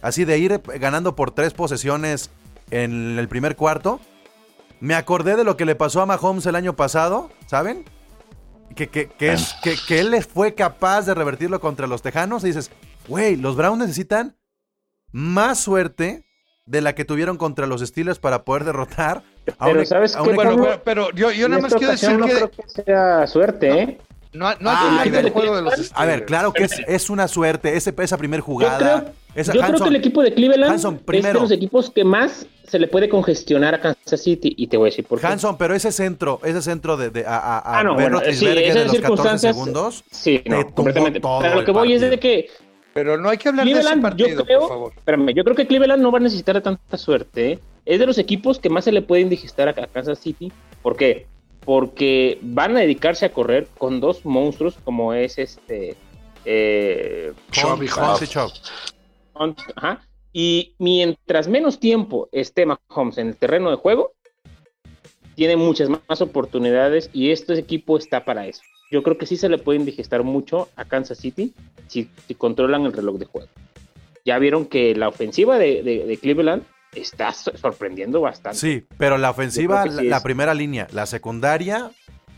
[0.00, 2.30] así de ir ganando por tres posesiones
[2.70, 4.00] en el primer cuarto,
[4.80, 7.84] me acordé de lo que le pasó a Mahomes el año pasado, ¿saben?
[8.74, 12.44] Que, que, que, es, que, que él le fue capaz de revertirlo contra los Tejanos
[12.44, 12.70] y dices,
[13.08, 14.36] güey, los Browns necesitan
[15.12, 16.24] más suerte
[16.64, 19.22] de la que tuvieron contra los Steelers para poder derrotar
[19.58, 21.74] a Pero un, ¿sabes a un qué, equipo- Bueno, pero, pero yo, yo nada más
[21.74, 23.98] quiero decir no que creo que sea suerte, ¿eh?
[24.32, 25.26] no, no Ah, hay que a ver.
[25.26, 28.40] el juego de los A ver, claro que es, es una suerte, ese, esa primer
[28.40, 29.12] Yo jugada.
[29.34, 32.46] Esa- yo creo que el equipo de Cleveland Hanson, es de los equipos que más
[32.66, 35.26] se le puede congestionar a Kansas City y te voy a decir por qué.
[35.26, 38.46] Hanson, pero ese centro, ese centro de, de- a, a, a Ah, no, bueno, sí,
[38.46, 40.04] esas de los 14 circunstancias, segundos.
[40.10, 41.20] Sí, no, completamente.
[41.20, 42.48] Pero lo que voy es de que
[42.94, 44.92] Pero no hay que hablar de ese Cleveland, partido, yo creo, por favor.
[44.96, 47.52] espérame, yo creo que Cleveland no va a necesitar de tanta suerte.
[47.52, 47.58] ¿eh?
[47.84, 50.52] Es de los equipos que más se le pueden digestar a, Kansas City.
[50.82, 51.26] ¿Por qué?
[51.64, 55.96] Porque van a dedicarse a correr con dos monstruos como es este...
[56.44, 57.86] Eh, Chubb y
[59.40, 60.06] Y ajá.
[60.78, 64.12] Mientras menos tiempo esté Mahomes en el terreno de juego,
[65.34, 68.62] tiene muchas más oportunidades y este equipo está para eso.
[68.90, 71.54] Yo creo que sí se le pueden digestar mucho a Kansas City
[71.86, 73.48] si, si controlan el reloj de juego.
[74.24, 76.62] Ya vieron que la ofensiva de, de- de Cleveland
[76.94, 78.58] está so- sorprendiendo bastante.
[78.58, 81.90] Sí, pero la ofensiva, la, primera línea, la secundaria,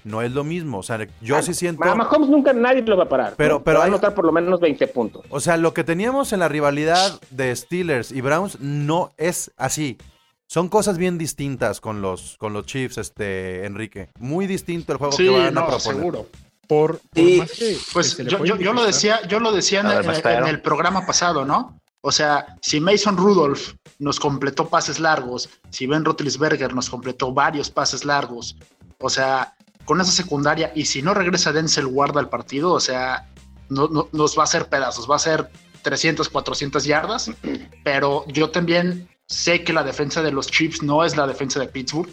[0.05, 0.79] no es lo mismo.
[0.79, 1.83] O sea, yo Ah, sí siento.
[1.85, 3.35] A Mahomes nunca nadie lo va a parar.
[3.37, 3.65] Pero- ¿no?
[3.65, 5.25] pero va a anotar por lo menos 20 puntos.
[5.31, 9.99] O sea, lo que teníamos en la rivalidad de Steelers y Browns no es así.
[10.47, 14.11] Son cosas bien distintas con los, con los Chiefs, este, Enrique.
[14.19, 15.81] Muy distinto el juego Sí, que van a no, proponer.
[15.81, 16.27] seguro.
[16.69, 17.37] Por, por Sí.
[17.39, 20.45] más que- Pues que yo, yo, yo lo decía, yo lo decía en, ver, espero.
[20.45, 21.79] en el programa pasado, ¿no?
[22.03, 27.71] O sea, si Mason Rudolph nos completó pases largos, si Ben Roethlisberger nos completó varios
[27.71, 28.57] pases largos,
[28.99, 33.29] o sea, con esa secundaria, y si no regresa Denzel Ward al partido, o sea,
[33.69, 35.51] no- no- nos va a hacer pedazos, va a ser
[35.83, 37.31] 300, 400 yardas,
[37.85, 41.69] pero yo también sé que la defensa de los Chiefs no es la defensa de
[41.69, 42.11] Pittsburgh,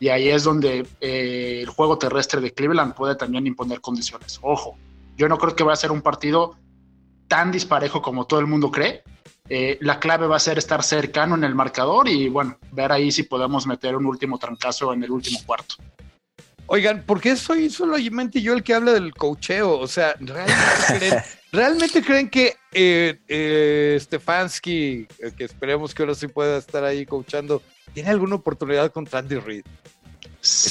[0.00, 4.38] y ahí es donde eh, el juego terrestre de Cleveland puede también imponer condiciones.
[4.42, 4.76] Ojo,
[5.16, 6.56] yo no creo que va a ser un partido
[7.28, 9.04] tan disparejo como todo el mundo cree.
[9.48, 13.12] Eh, la clave va a ser estar cercano en el marcador y bueno, ver ahí
[13.12, 15.76] si podemos meter un último trancazo en el último cuarto.
[16.74, 19.78] Oigan, ¿por qué soy solamente yo el que habla del cocheo?
[19.78, 20.56] O sea, ¿realmente
[20.98, 26.82] creen, ¿realmente creen que eh, eh, Stefanski, eh, que esperemos que ahora sí pueda estar
[26.82, 27.60] ahí coachando,
[27.92, 29.66] tiene alguna oportunidad contra Andy Reid?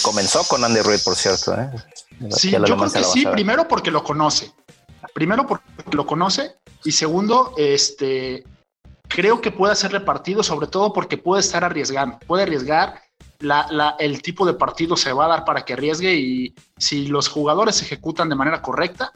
[0.01, 1.53] Comenzó con Andy Reid, por cierto.
[1.53, 1.69] ¿eh?
[2.31, 4.51] Sí, yo creo se que sí, primero porque lo conoce.
[5.13, 8.43] Primero porque lo conoce y segundo, este,
[9.07, 12.99] creo que puede ser repartido, sobre todo porque puede estar arriesgando, puede arriesgar.
[13.41, 17.07] La, la- el tipo de partido se va a dar para que arriesgue y si
[17.07, 19.11] los jugadores se ejecutan de manera correcta,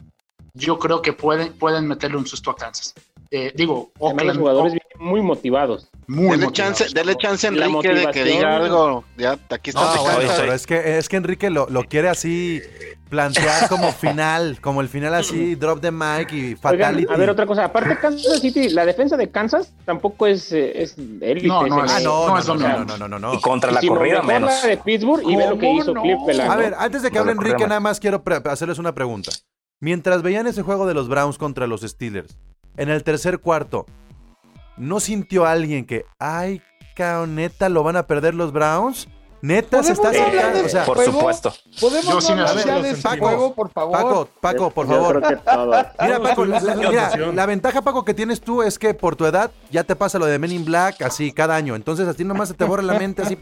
[0.54, 2.94] yo creo que pueden, pueden meterle un susto a Kansas.
[3.30, 5.88] Eh, digo, Además, los Oakland, jugadores vienen muy motivados.
[6.06, 6.78] muy Dele motivados.
[6.78, 9.04] chance, dele chance a Enrique de que diga algo.
[9.16, 9.94] Ya, aquí está.
[9.96, 12.62] No, bueno, pero es que, es que Enrique lo, lo quiere así
[13.08, 17.12] plantear como final, como el final así, drop the mic y Oigan, fatality.
[17.12, 17.64] a ver, otra cosa.
[17.64, 21.46] Aparte, Kansas City, la defensa de Kansas tampoco es, eh, es élite.
[21.46, 23.34] No, no se es- Ah, no, no no, es no, no, no, no, no, no.
[23.34, 24.50] Y contra la corrida menos.
[24.62, 26.02] la de Pittsburgh y ve lo que ¿Cómo hizo no?
[26.02, 26.50] Cleveland.
[26.50, 29.30] A ver, antes de que hable le Enrique, nada más quiero hacerles una pregunta.
[29.80, 32.38] Mientras veían ese juego de los Browns contra los Steelers,
[32.76, 33.86] en el tercer cuarto,
[34.76, 36.62] ¿no sintió alguien que, ay,
[36.94, 39.08] cao, neta, lo van a perder los Browns?
[39.46, 40.58] Neta, se está ¿Podemos hablar acercando.
[40.60, 41.12] de- O sea, Por ¿Juego?
[41.12, 41.52] supuesto.
[41.80, 43.92] ¿Podemos Yo sí me hablar A de Paco, juego, por favor?
[43.92, 45.22] Paco, Paco, por Yo favor.
[46.00, 49.50] Mira, Paco, la, mira, la ventaja, Paco, que tienes tú es que por tu edad
[49.70, 51.76] ya te pasa lo de Men in Black así cada año.
[51.76, 53.38] Entonces, así nomás se te borra la mente, así.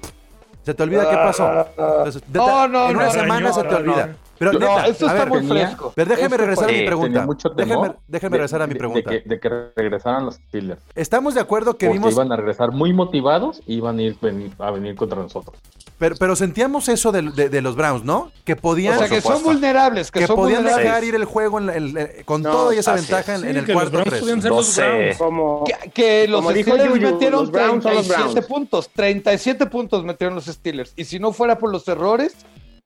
[0.62, 1.66] Se te olvida qué pasó.
[1.76, 4.16] Entonces, de- No, no, en una no, semana se te no, olvida.
[4.38, 5.92] Pero neta, No, esto a está ver, muy tenía- fresco.
[5.94, 7.08] pero déjeme regresar a mi Eh, pregunta.
[7.08, 9.10] tenía mucho Déjeme, temor déjeme de- regresar a mi pregunta.
[9.10, 10.80] De, que, de que regresaran los Steelers.
[10.94, 14.16] Estamos de acuerdo que porque vimos, iban a regresar muy motivados y iban a ir
[14.20, 15.56] venir- a venir contra nosotros.
[15.98, 18.30] pero, pero sentíamos eso de, de- de los Browns, ¿no?
[18.44, 20.86] Que podían, O sea, que son vulnerables, que, que son podían vulnerables.
[20.86, 23.40] dejar ir el juego en la- en- en- con No, todo y esa ventaja en,
[23.42, 24.20] Sí, en el que los cuarto Browns 3.
[24.20, 24.82] podían ser los 12.
[24.82, 25.16] Browns.
[25.18, 28.46] Como, Que, que los dijo Steelers Yuyu, metieron los Browns son los 37 Browns.
[28.46, 28.90] puntos.
[28.92, 30.92] 37 puntos metieron los Steelers.
[30.96, 32.34] Y si no fuera por los errores,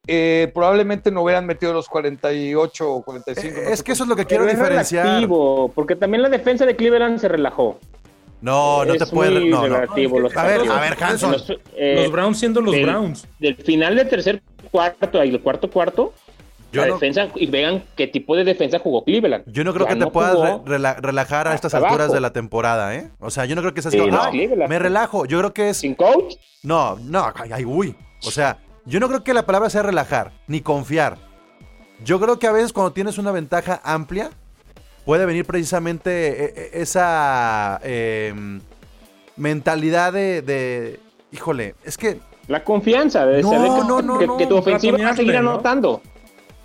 [0.08, 3.54] eh, probablemente no hubieran metido los 48 o 45.
[3.56, 5.04] no Eh, es que eso es lo que pero quiero es diferenciar.
[5.06, 7.78] relativo, porque también la defensa de Cleveland se relajó.
[8.40, 9.40] No, no te Es puede.
[9.40, 9.74] muy No, no.
[9.80, 10.76] relativo los A ver, partidos.
[10.76, 11.32] a ver, Hanson.
[11.32, 13.26] Los, eh, Los Browns siendo los del- Browns.
[13.38, 16.12] Del final del tercer cuarto y el cuarto cuarto,
[16.72, 19.42] Yo la no- defensa, y vean qué tipo de defensa jugó Cleveland.
[19.48, 21.98] Yo no creo Ya que te no puedas jugó re- rela- relajar a estas alturas
[22.00, 22.14] abajo.
[22.14, 23.10] de la temporada, ¿eh?
[23.18, 24.22] O sea, yo no creo que seas Sí, no.
[24.22, 24.70] "Ay, Cleveland.
[24.70, 25.26] me relajo.
[25.26, 25.78] Yo creo que es.
[25.78, 26.36] sin coach.
[26.62, 27.96] No, no, ay, ay, uy.
[28.24, 31.18] O sea, yo no creo que la palabra sea relajar, ni confiar.
[32.04, 34.30] Yo creo que a veces cuando tienes una ventaja amplia,
[35.04, 38.32] puede venir precisamente eh, eh, esa eh,
[39.36, 42.20] mentalidad de, de- Híjole, es que.
[42.46, 46.00] La confianza de No, saber que, no, no, que- tu ofensiva va a seguir anotando.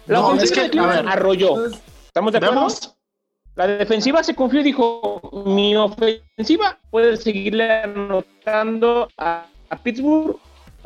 [0.07, 1.65] La ofensiva es que, de Cleveland a ver, arrolló.
[2.07, 2.55] ¿Estamos de acuerdo?
[2.55, 2.95] Vemos,
[3.55, 10.37] La defensiva se confió y dijo, mi ofensiva puede seguirle anotando a, a Pittsburgh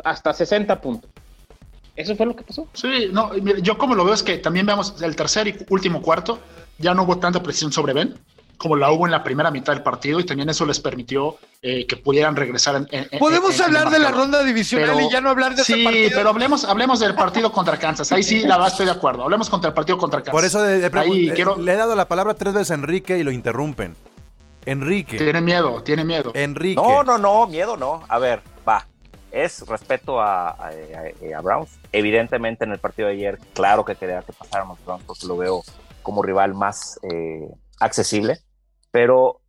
[0.04, 1.10] hasta 60 puntos.
[1.97, 2.67] Eso fue lo que pasó.
[2.73, 6.01] Sí, no, mira, yo como lo veo es que también veamos el tercer y último
[6.01, 6.39] cuarto,
[6.77, 8.17] ya no hubo tanta presión sobre Ben
[8.57, 11.86] como la hubo en la primera mitad del partido y también eso les permitió eh,
[11.86, 12.75] que pudieran regresar.
[12.75, 15.53] En, en- Podemos en- en hablar de la ronda divisional Pero- y ya no hablar
[15.55, 16.10] de sí, ese partido.
[16.15, 18.12] pero hablemos, hablemos del partido contra Kansas.
[18.12, 19.21] Ahí sí, la verdad estoy de acuerdo.
[19.23, 20.31] Hablemos contra el partido contra Kansas.
[20.31, 22.73] Por eso de- de Ahí eh, quiero- le he dado la palabra tres veces a
[22.73, 23.95] Enrique y lo interrumpen.
[24.65, 25.17] Enrique.
[25.17, 26.31] Tiene miedo, tiene miedo.
[26.33, 26.81] Enrique.
[26.81, 28.03] No, no, no, miedo no.
[28.10, 28.41] A ver.
[29.43, 31.69] Es respeto a, a, a- a Browns.
[31.91, 35.38] Evidentemente en el partido de ayer, claro que quería que pasaran los Browns porque lo
[35.38, 35.63] veo
[36.02, 37.47] como rival más eh,
[37.80, 38.39] accesible.
[38.91, 39.41] Pero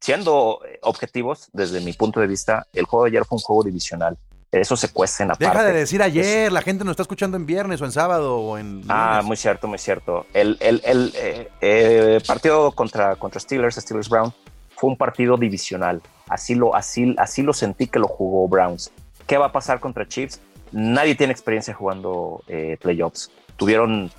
[0.00, 3.62] siendo eh, objetivos, desde mi punto de vista, el juego de ayer fue un juego
[3.62, 4.18] divisional.
[4.50, 5.46] Eso se cuesta en aparte.
[5.46, 8.58] Deja de decir ayer, la gente nos está escuchando en viernes o en sábado o
[8.58, 8.82] en.
[8.88, 10.26] Ah, muy cierto, muy cierto.
[10.34, 14.30] El, el- el, eh, eh, partido contra, contra Steelers, Steelers Brown,
[14.76, 16.02] fue un partido divisional.
[16.28, 18.92] Así lo, así, así lo sentí que lo jugó Browns.
[19.26, 20.40] ¿Qué va a pasar contra Chiefs?
[20.72, 23.30] Nadie tiene experiencia jugando eh, playoffs.
[23.56, 24.10] Tuvieron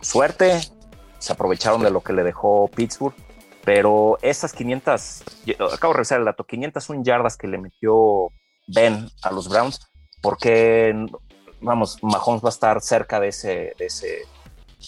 [0.00, 0.60] suerte,
[1.18, 3.14] se aprovecharon de lo que le dejó Pittsburgh,
[3.64, 8.28] pero esas 500, yo acabo de revisar el dato, 501 yardas que le metió
[8.66, 9.80] Ben a los Browns,
[10.22, 10.94] porque
[11.60, 14.18] vamos, Mahomes va a estar cerca de ese, de ese,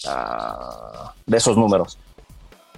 [0.07, 1.99] ah, de esos números.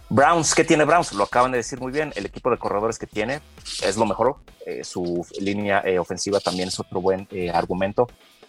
[0.09, 1.13] Browns, ¿qué tiene Browns?
[1.13, 2.13] Lo acaban de decir muy bien.
[2.15, 3.41] El equipo de corredores que tiene
[3.83, 4.37] es lo mejor.
[4.65, 8.07] Eh, su línea eh, ofensiva también es otro buen eh, argumento.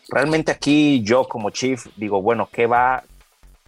[0.08, 3.02] Realmente aquí yo como Chief digo, bueno, ¿qué va,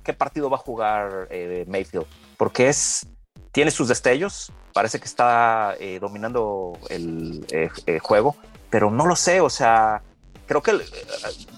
[0.04, 2.06] qué partido va a jugar eh, Mayfield?
[2.36, 3.06] Porque es,
[3.50, 8.36] tiene sus destellos, parece que está eh, dominando el eh, juego,
[8.70, 10.02] pero no lo sé, o sea,
[10.46, 10.78] creo que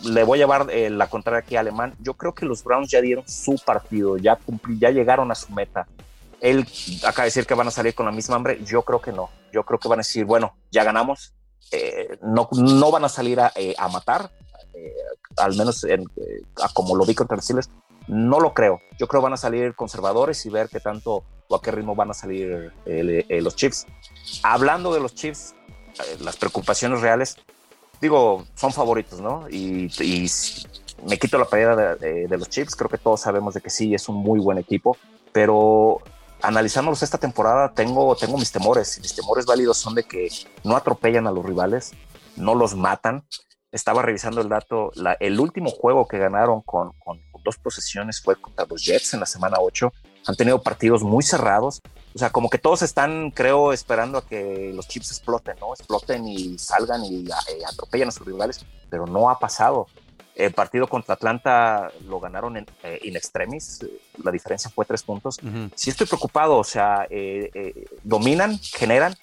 [0.05, 1.95] le, voy a llevar eh, la contraria aquí a Alemán.
[2.01, 5.53] Yo creo que los Browns ya dieron su partido, ya cumplí, ya llegaron a su
[5.53, 5.87] meta.
[6.41, 6.67] Él
[7.05, 8.61] acaba de decir que van a salir con la misma hambre.
[8.65, 9.31] Yo creo que no.
[9.53, 11.35] Yo creo que van a decir, bueno, ya ganamos.
[11.73, 14.33] Eh, no, no van a salir a, eh, a matar,
[14.75, 14.93] eh,
[15.37, 17.71] al menos en, eh, a como lo vi contra los Steelers.
[18.09, 18.81] No lo creo.
[18.99, 22.11] Yo creo van a salir conservadores y ver qué tanto o a qué ritmo van
[22.11, 23.87] a salir eh, eh, los Chiefs.
[24.43, 25.55] Hablando de los Chiefs,
[26.21, 27.37] las preocupaciones reales,
[28.01, 29.49] digo, son favoritos, ¿no?
[29.51, 30.31] Y, y
[31.07, 33.71] me quito la playera de, de, de, los Chiefs, creo que todos sabemos de que
[33.71, 34.97] sí, es un muy buen equipo,
[35.33, 36.01] pero
[36.43, 40.29] analizándolos esta temporada tengo, tengo mis temores, y mis temores válidos son de que
[40.65, 41.93] no atropellan a los rivales,
[42.37, 43.27] no los matan.
[43.73, 48.67] Estaba revisando el dato, el último juego que ganaron con, con, dos posesiones fue contra
[48.67, 49.93] los Jets en la semana 8.
[50.27, 51.81] Han tenido partidos muy cerrados,
[52.15, 55.73] o sea, como que todos están, creo, esperando a que los chips exploten, ¿no?
[55.73, 59.87] Exploten y salgan y eh, atropellan a sus rivales, pero no ha pasado.
[60.35, 63.85] El partido contra Atlanta lo ganaron en eh, in extremis,
[64.23, 65.39] la diferencia fue tres puntos.
[65.43, 65.71] Uh -huh.
[65.75, 69.15] Sí estoy preocupado, o sea, eh, eh, dominan, generan,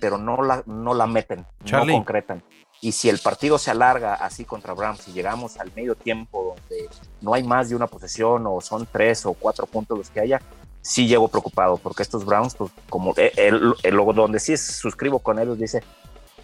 [0.00, 1.92] pero no la, no la meten, Charlie.
[1.92, 2.42] no concretan.
[2.80, 6.88] Y si el partido se alarga así contra Browns y llegamos al medio tiempo donde
[7.22, 10.42] no hay más de una posesión o son tres o cuatro puntos los que haya,
[10.82, 15.38] sí llego preocupado porque estos Browns, pues como el, el, el, donde sí suscribo con
[15.38, 15.82] ellos, dice,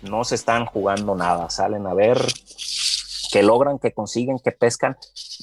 [0.03, 2.19] no se están jugando nada, salen a ver
[3.33, 4.97] qué logran, qué consiguen, qué pescan.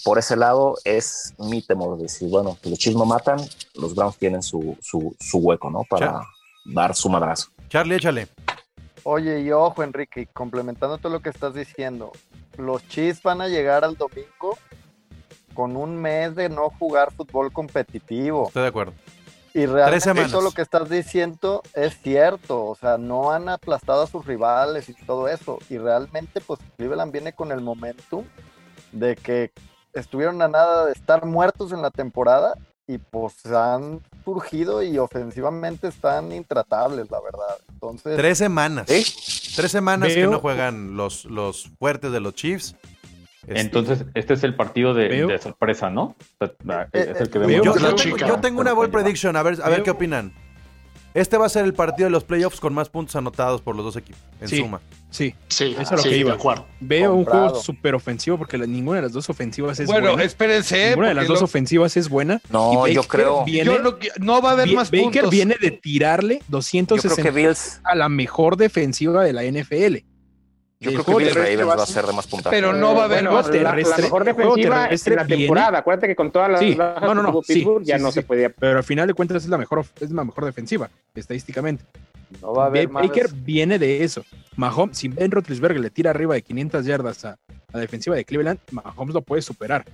[0.05, 3.39] Por ese lado es mi temor, decir, bueno, que los Chiefs no matan,
[3.73, 5.81] los Browns tienen su, su, su hueco, ¿no?
[5.89, 6.21] Para Char
[6.65, 7.49] dar su madrazo.
[7.69, 8.27] Charlie, échale.
[9.03, 12.11] Oye, y ojo, Enrique, complementando todo lo que estás diciendo,
[12.57, 14.57] los Chiefs van a llegar al domingo
[15.53, 18.47] con un mes de no jugar fútbol competitivo.
[18.47, 18.93] Estoy de acuerdo.
[19.53, 24.07] Y realmente todo lo que estás diciendo es cierto, o sea, no han aplastado a
[24.07, 25.59] sus rivales y todo eso.
[25.69, 28.25] Y realmente, pues Cleveland viene con el momentum
[28.91, 29.51] de que
[29.93, 32.53] estuvieron a nada de estar muertos en la temporada
[32.87, 37.57] y pues han surgido y ofensivamente están intratables, la verdad.
[37.71, 38.87] Entonces, Tres semanas.
[38.87, 42.75] Tres semanas que no juegan los, los fuertes de los Chiefs.
[43.49, 46.15] Este, Entonces, este es el partido de, sorpresa, ¿no?
[46.39, 46.47] Eh,
[46.93, 47.65] Es el que eh, vemos.
[47.65, 48.15] yo, de la yo chica.
[48.17, 50.31] tengo, yo tengo una bold prediction, a ver, a ver qué opinan.
[51.15, 53.83] Este va a ser el partido de los playoffs con más puntos anotados por los
[53.83, 54.57] dos equipos, en Sí.
[54.57, 54.79] suma.
[55.09, 56.37] Sí, Sí, Eso es lo sí, que iba.
[56.79, 60.23] veo un juego súper ofensivo porque la- ninguna de las dos ofensivas es Bueno, buena.
[60.23, 60.89] espérense.
[60.91, 62.39] Ninguna de las dos ofensivas es buena.
[62.51, 63.43] No, Y yo Baker creo.
[63.43, 65.31] Viene, yo no, no va a haber Vi- más Baker puntos.
[65.31, 70.05] viene de tirarle Yo creo 260 que Bills, a la mejor defensiva de la NFL.
[70.79, 72.55] Yo creo que terrestre Ravens va a ser de más puntaje.
[72.55, 73.47] Pero no va a haber Bueno, más.
[73.49, 75.77] la, la terrestre- mejor defensiva terrestre en la viene- temporada.
[75.79, 78.13] Acuérdate que con todas las Sí, bajas no, no, no, sí, ya sí, no sí,
[78.15, 78.49] se podía.
[78.49, 81.83] Pero al final de cuentas es la mejor, es la mejor defensiva, estadísticamente.
[82.41, 83.07] no va a haber más.
[83.07, 84.23] Baker viene de eso.
[84.55, 87.37] Mahomes, si Ben Roethlisberger le tira arriba de 500 yardas a,
[87.73, 89.85] la defensiva de Cleveland, Mahomes lo puede superar.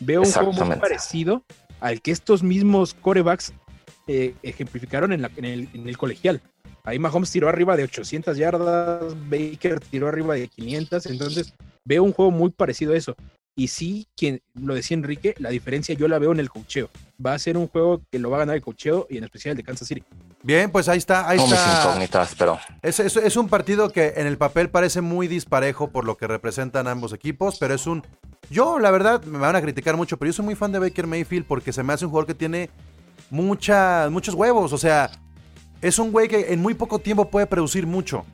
[0.00, 1.42] Veo un juego muy parecido
[1.80, 3.52] al que estos mismos corebacks
[4.06, 6.40] eh, ejemplificaron en, la- en el, en el colegial.
[6.84, 11.54] Ahí Mahomes tiró arriba de 800 yardas, Baker tiró arriba de 500, entonces
[11.84, 13.16] veo un juego muy parecido a eso.
[13.56, 16.90] Y sí, quien lo decía Enrique, la diferencia yo la veo en el cocheo.
[17.24, 19.52] Va a ser un juego que lo va a ganar el cocheo y en especial
[19.52, 20.02] el de Kansas City.
[20.42, 21.80] Bien, pues ahí está, ahí No mis está.
[21.84, 26.04] incógnitas, pero Es, es- es un partido que en el papel parece muy disparejo por
[26.04, 28.02] lo que representan ambos equipos, pero es un...
[28.50, 31.06] Yo, la verdad, me van a criticar mucho, pero yo soy muy fan de Baker
[31.06, 32.68] Mayfield porque se me hace un jugador que tiene
[33.30, 34.72] mucha, muchos huevos.
[34.72, 35.10] O sea,
[35.86, 38.24] es un güey que en muy poco tiempo puede producir mucho.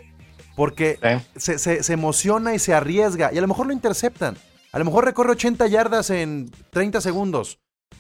[0.57, 1.21] Porque ¿eh?
[1.37, 3.33] se, se- se emociona y se arriesga.
[3.33, 4.37] Y a lo mejor lo interceptan.
[4.73, 7.59] A lo mejor recorre 80 yardas en 30 segundos.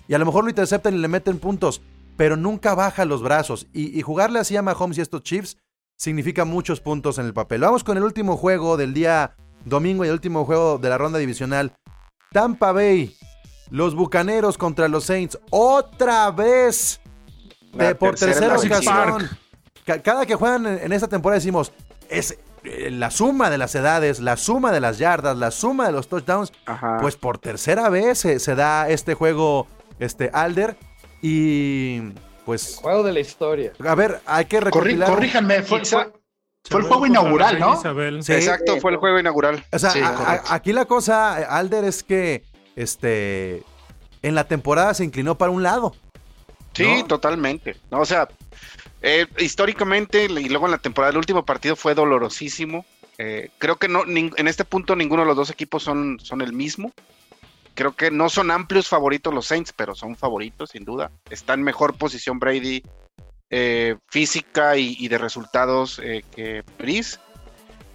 [0.08, 1.80] Y a lo mejor lo interceptan y le meten puntos.
[2.16, 3.66] Pero nunca baja los brazos.
[3.72, 5.56] Y, y jugarle así a Mahomes y estos Chiefs
[5.96, 7.60] significa muchos puntos en el papel.
[7.62, 9.34] Vamos con el último juego del día
[9.64, 11.72] domingo y el último juego de la ronda divisional.
[12.32, 13.14] Tampa Bay.
[13.70, 15.38] Los Bucaneros contra los Saints.
[15.50, 17.00] Otra vez.
[17.72, 19.28] De- por tercera tercera ocasión.
[19.86, 21.72] Ca- Cada que juegan en, esta temporada decimos,
[22.08, 25.92] es eh, la suma de las edades, la suma de las yardas, la suma de
[25.92, 26.52] los touchdowns.
[26.66, 26.98] Ajá.
[27.00, 29.66] Pues por tercera vez se, se da este juego,
[29.98, 30.76] este Alder.
[31.22, 32.00] Y
[32.44, 33.72] pues, Juego de la historia.
[33.86, 35.08] a ver, hay que recopilar.
[35.08, 36.12] corríjanme, fue, Quizá- fue-
[36.68, 37.74] fue el juego inaugural, ¿no?
[37.74, 38.22] Isabel.
[38.22, 38.32] Sí.
[38.34, 39.64] Exacto, fue el juego inaugural.
[39.72, 40.46] O sea, Sí, a- a- correcto.
[40.52, 42.44] aquí la cosa, Alder, es que
[42.76, 43.62] este
[44.22, 45.94] en la temporada se inclinó para un lado.
[46.74, 47.06] Sí, ¿no?
[47.06, 47.76] totalmente.
[47.90, 48.28] No, o sea,
[49.02, 52.84] eh, históricamente y luego en la temporada, el último partido fue dolorosísimo.
[53.18, 56.40] Eh, creo que no, nin- en este punto ninguno de los dos equipos son, son
[56.40, 56.92] el mismo.
[57.74, 61.10] Creo que no son amplios favoritos los Saints, pero son favoritos sin duda.
[61.30, 62.82] Está en mejor posición Brady
[63.50, 67.18] eh, física y, y de resultados eh, que Breeze.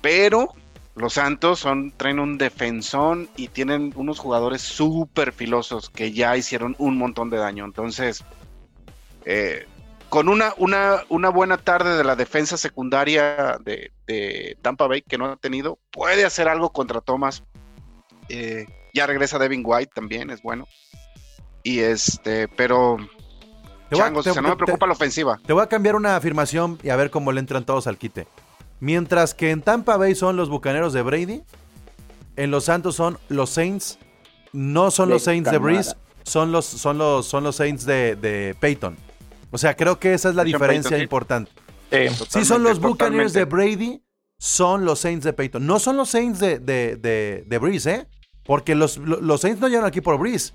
[0.02, 0.54] Pero
[0.96, 6.76] los Santos son, traen un defensón y tienen unos jugadores súper filosos que ya hicieron
[6.78, 7.66] un montón de daño.
[7.66, 8.24] Entonces,
[9.26, 9.66] eh,
[10.10, 15.18] con una, una, una buena tarde de la defensa secundaria de, de Tampa Bay que
[15.18, 17.44] no ha tenido, puede hacer algo contra Thomas.
[18.30, 20.68] Eh, ya regresa Devin White también, es bueno.
[21.64, 22.98] Y este, pero
[23.90, 25.40] Te a- changos, te- o sea, no me te- preocupa la ofensiva.
[25.46, 28.28] Te voy a cambiar una afirmación y a ver cómo le entran todos al quite.
[28.80, 31.44] Mientras que en Tampa Bay son los bucaneros de Brady,
[32.36, 33.98] en los Santos son los Saints.
[34.54, 35.58] No son los Saints de.
[35.58, 38.96] Breeze, son los, son los, son los Saints de, de Peyton.
[39.56, 41.52] O sea, creo que esa es la Sean diferencia Payton, importante.
[41.92, 42.26] Sí.
[42.30, 43.46] Si son los Totalmente, Buccaneers de.
[43.46, 44.04] Brady,
[44.38, 45.66] son los Saints de Peyton.
[45.66, 48.08] No son los Saints de, de, de, de Breeze, ¿eh?
[48.44, 50.52] Porque los, lo- los Saints no llegaron aquí por Breeze.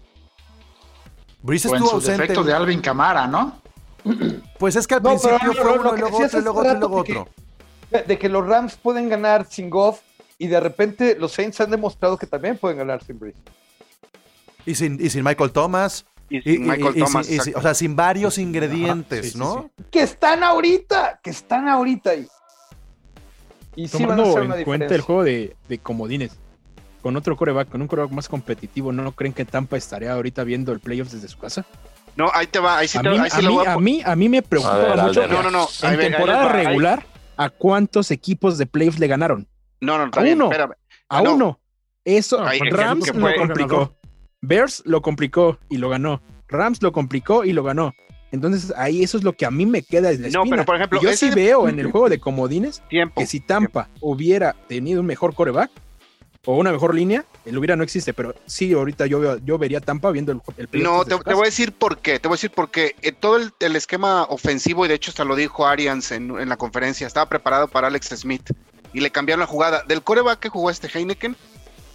[1.42, 2.22] Breeze O en estuvo su ausente.
[2.22, 3.58] defecto de Alvin Camara, ¿no?
[4.58, 7.02] Pues es que al No, principio fue no, uno, luego otro, y luego otro, luego
[7.02, 7.28] de que- otro.
[8.06, 10.00] De que los Rams pueden ganar sin Goff
[10.38, 13.38] y de repente los Saints han demostrado que también pueden ganar sin Breeze.
[14.66, 16.04] Y sin, y sin Michael Thomas.
[16.30, 17.58] Y Y, sin y- Michael y- y Thomas, sin- y sin- exacto.
[17.58, 19.70] o sea, sin varios ingredientes, sí, sí, ¿no?
[19.90, 22.26] Que están ahorita, que están ahorita ahí.
[23.76, 24.94] Y sí van a Tomando hacer en una cuenta diferencia.
[24.96, 26.32] el juego de, de comodines,
[27.02, 30.72] con otro coreback, con un coreback más competitivo, ¿no creen que Tampa estaría ahorita viendo
[30.72, 31.64] el playoffs desde su casa?
[32.16, 34.02] No, ahí te va, ahí sí, a, te, mí, ahí a, mí, a a, mí,
[34.04, 35.26] a mí me preocupa A ver, mucho.
[35.28, 35.68] No, no, no.
[35.82, 37.06] En temporada les va, ahí- regular,
[37.36, 39.48] ¿a cuántos equipos de playoffs le ganaron?
[39.80, 40.46] No, no, está A bien, uno.
[40.46, 40.72] espérame.
[41.08, 41.34] A No.
[41.34, 41.60] uno.
[42.04, 43.94] Eso, Rams lo complicó.
[44.42, 46.20] Bears lo complicó y lo ganó.
[46.48, 47.94] Rams lo complicó y lo ganó.
[48.32, 50.56] Entonces ahí eso es lo que a mí me queda desde la No, espina.
[50.56, 53.20] pero por ejemplo, Y yo sí de- veo en el juego de comodines Tiempo.
[53.20, 55.70] que si Tampa hubiera tenido un mejor coreback,
[56.46, 59.80] o una mejor línea, el hubiera no existe, pero sí, ahorita yo, veo- yo vería
[59.80, 62.18] Tampa viendo el, el No, te, voy a decir por qué.
[62.18, 62.94] Te voy a decir por qué.
[63.02, 66.48] Eh, todo el, el esquema ofensivo, y de hecho hasta lo dijo Arians en, en
[66.48, 68.52] la conferencia, estaba preparado para Alex Smith.
[68.94, 69.82] Y le cambiaron la jugada.
[69.86, 71.36] Del coreback que jugó este Heineken,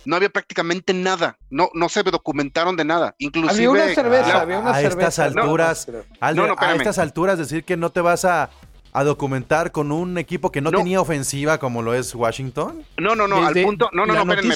[0.06, 1.38] no había prácticamente nada.
[1.50, 3.16] No, no se documentaron de nada.
[3.20, 3.54] Inclusive.
[3.68, 5.08] Había una cerveza, la- había una a cerveza.
[5.10, 6.78] estas alturas, No, no, Alder, No, no, a espérame.
[6.82, 8.50] estas alturas decir que no te vas a,
[8.94, 10.78] a documentar con un equipo que no, No.
[10.78, 12.84] tenía ofensiva como lo es Washington.
[12.98, 13.90] No, no, no, al punto.
[13.94, 14.48] No, no, no, que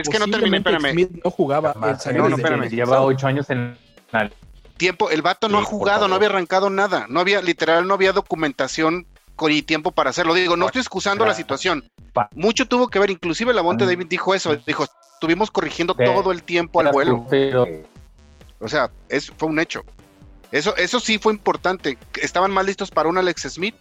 [0.00, 0.92] Es que no terminé, posiblemente espérame.
[0.92, 1.74] Smith no jugaba.
[1.74, 2.68] no, no, espérame.
[2.70, 3.06] Lleva pasado.
[3.06, 3.76] ocho años en
[4.76, 7.06] Tiempo, el vato no Sí, ha jugado, no había arrancado nada.
[7.08, 9.06] No había, literal, no había documentación
[9.50, 10.34] y tiempo para hacerlo.
[10.34, 11.84] Digo, no estoy excusando la situación.
[12.34, 13.86] Mucho tuvo que ver, inclusive la Bonte Ah.
[13.86, 17.26] David dijo eso, dijo, estuvimos corrigiendo todo el tiempo al vuelo.
[18.58, 19.84] O sea, eso fue un hecho.
[20.52, 21.98] Eso, eso sí fue importante.
[22.20, 23.74] Estaban más listos para un Alex Smith.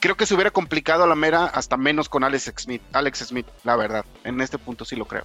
[0.00, 3.46] Creo que se hubiera complicado a la mera hasta menos con Alex Smith, Alex Smith,
[3.64, 4.04] la verdad.
[4.24, 5.24] En este punto sí lo creo.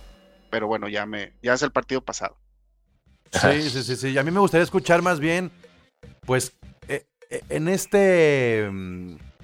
[0.49, 2.37] Pero bueno, ya me, ya es el partido pasado.
[3.31, 4.09] Sí, sí, sí, sí.
[4.09, 5.49] Y a mí me gustaría escuchar más bien,
[6.25, 6.57] pues,
[6.87, 8.69] eh, eh, en este.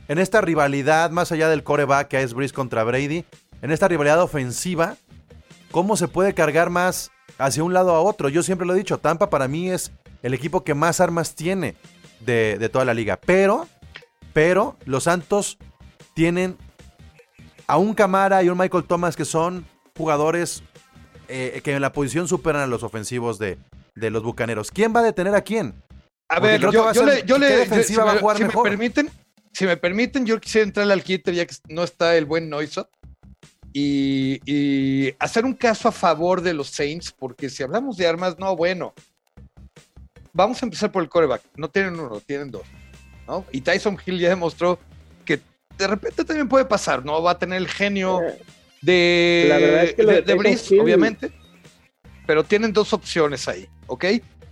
[0.08, 3.26] En esta rivalidad, más allá del coreback que es Breeze contra Brady,
[3.62, 4.96] en esta rivalidad ofensiva,
[5.72, 8.28] ¿cómo se puede cargar más hacia un lado a otro?
[8.30, 9.92] Yo siempre lo he dicho, Tampa para mí es
[10.24, 11.76] el equipo que más armas tiene
[12.20, 13.20] de, de toda la liga.
[13.26, 13.68] Pero,
[14.34, 15.58] pero, los Santos
[16.14, 16.58] tienen
[17.68, 19.66] a un Camara y un Michael Thomas que son
[19.98, 20.62] jugadores
[21.30, 23.58] eh, que en la posición superan a los ofensivos de,
[23.96, 24.72] de los Bucaneros.
[24.72, 25.74] ¿Quién va a detener a quién?
[26.28, 28.44] A Porque ver, yo, ser- le, yo ¿qué le- defensiva si va a jugar si
[28.44, 28.64] mejor?
[28.64, 29.10] me permiten,
[29.54, 32.90] si me permiten, yo quisiera entrarle al quite ya que no está el buen Noisot
[33.74, 38.38] y, y hacer un caso a favor de los Saints, porque si hablamos de armas,
[38.40, 38.94] no, bueno,
[40.34, 41.42] vamos a empezar por el coreback.
[41.56, 42.64] No tienen uno, tienen dos.
[43.28, 43.46] ¿no?
[43.52, 44.80] Y Tyson Hill ya demostró
[45.26, 45.40] que
[45.78, 47.22] de repente también puede pasar, ¿no?
[47.22, 48.20] Va a tener el genio
[48.82, 51.32] de, La verdad es que de, de Hill- obviamente,
[52.26, 54.06] pero tienen dos opciones ahí, ¿ok?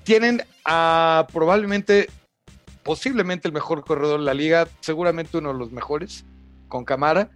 [0.04, 2.10] Tienen a probablemente,
[2.89, 6.25] posiblemente el mejor corredor de la liga, seguramente uno de los mejores,
[6.67, 7.29] con Camara.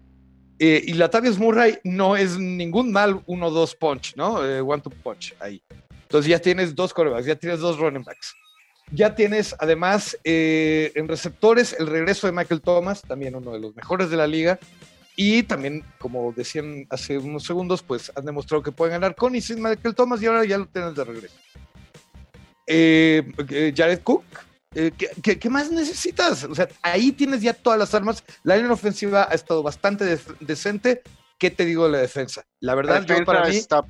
[0.57, 4.43] Eh, y Latavius Murray no es ningún mal 1-2 punch, ¿no?
[4.43, 5.61] Eh, one to punch ahí.
[6.01, 8.33] Entonces ya tienes dos corebacks, ya tienes dos running backs.
[8.91, 13.75] Ya tienes además eh, en receptores el regreso de Michael Thomas, también uno de los
[13.75, 14.57] mejores de la liga.
[15.15, 19.41] Y también, como decían hace unos segundos, pues han demostrado que pueden ganar con y
[19.41, 21.35] sin Michael Thomas y ahora ya lo tienes de regreso.
[22.65, 24.23] Eh, eh, Jared Cook,
[24.75, 26.43] eh, ¿qué, qué, qué más necesitas?
[26.45, 28.23] O sea, ahí tienes ya todas las armas.
[28.43, 31.01] La línea ofensiva ha estado bastante decente.
[31.37, 32.43] ¿Qué te digo de la defensa?
[32.59, 33.57] La verdad, La yo para defensa mí...
[33.57, 33.85] está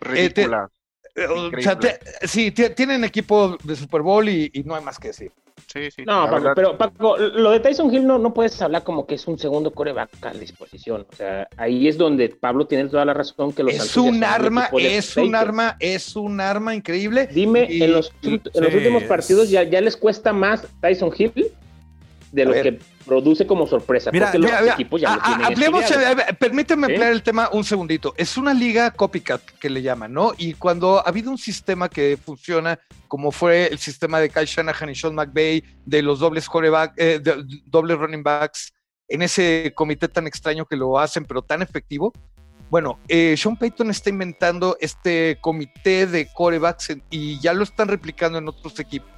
[0.00, 0.68] ridícula.
[1.14, 4.82] eh, o sea, te- sí, ti- tienen equipo de Super Bowl y, y no hay
[4.84, 5.32] más que decir.
[5.74, 6.04] Sí, sí.
[6.06, 9.26] No, Paco, pero Paco, lo de Tyson Hill no, no puedes hablar como que es
[9.26, 11.04] un segundo coreback a disposición.
[11.12, 14.68] O sea, ahí es donde Pablo tiene toda la razón que los Es un arma,
[14.78, 17.26] es un arma, es un arma increíble.
[17.26, 21.10] Dime, Y- en los, en los Sí, últimos partidos ya, ya les cuesta más Tyson
[21.16, 21.50] Hill
[22.34, 22.62] de A lo ver.
[22.62, 24.10] que produce como sorpresa.
[24.10, 25.94] Mira, porque los Mira, equipos ya a- lo a- tienen hablemos, eh,
[26.30, 28.12] eh, permíteme ampliar el tema un segundito.
[28.16, 30.32] Es una liga copycat que le llaman, ¿no?
[30.36, 34.90] Y cuando ha habido un sistema que funciona, como fue el sistema de Kyle Shanahan
[34.90, 38.72] y Sean McVay, de los dobles coreback, eh, de- dobles running backs,
[39.06, 42.12] en ese comité tan extraño que lo hacen, pero tan efectivo.
[42.70, 47.86] Bueno, eh, Sean Payton está inventando este comité de corebacks en- y ya lo están
[47.86, 49.08] replicando en otros equipos,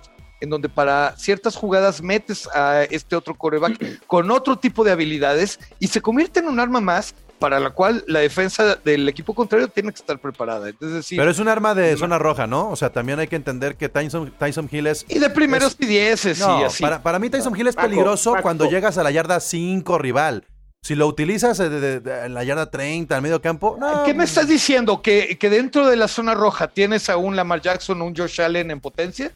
[0.41, 5.59] en donde para ciertas jugadas metes a este otro coreback con otro tipo de habilidades
[5.79, 9.69] y se convierte en un arma más para la cual la defensa del equipo contrario
[9.69, 10.71] tiene que estar preparada.
[10.71, 12.71] Es decir, Pero es un arma de zona roja, ¿no?
[12.71, 15.05] O sea, también hay que entender que Tyson, Tyson Hill es...
[15.09, 16.83] y de primeros y dieces No, y así.
[16.83, 18.43] para, para mí Tyson Hill es Paco, peligroso Paco.
[18.43, 20.45] cuando llegas a la yarda 5 rival.
[20.83, 24.05] Si lo utilizas eh, de- de- de- en la yarda 30, al medio campo, no.
[24.05, 25.03] ¿Qué me estás diciendo?
[25.03, 28.41] ¿Que, ¿Que dentro de la zona roja tienes a un Lamar Jackson o un Josh
[28.41, 29.33] Allen en potencia?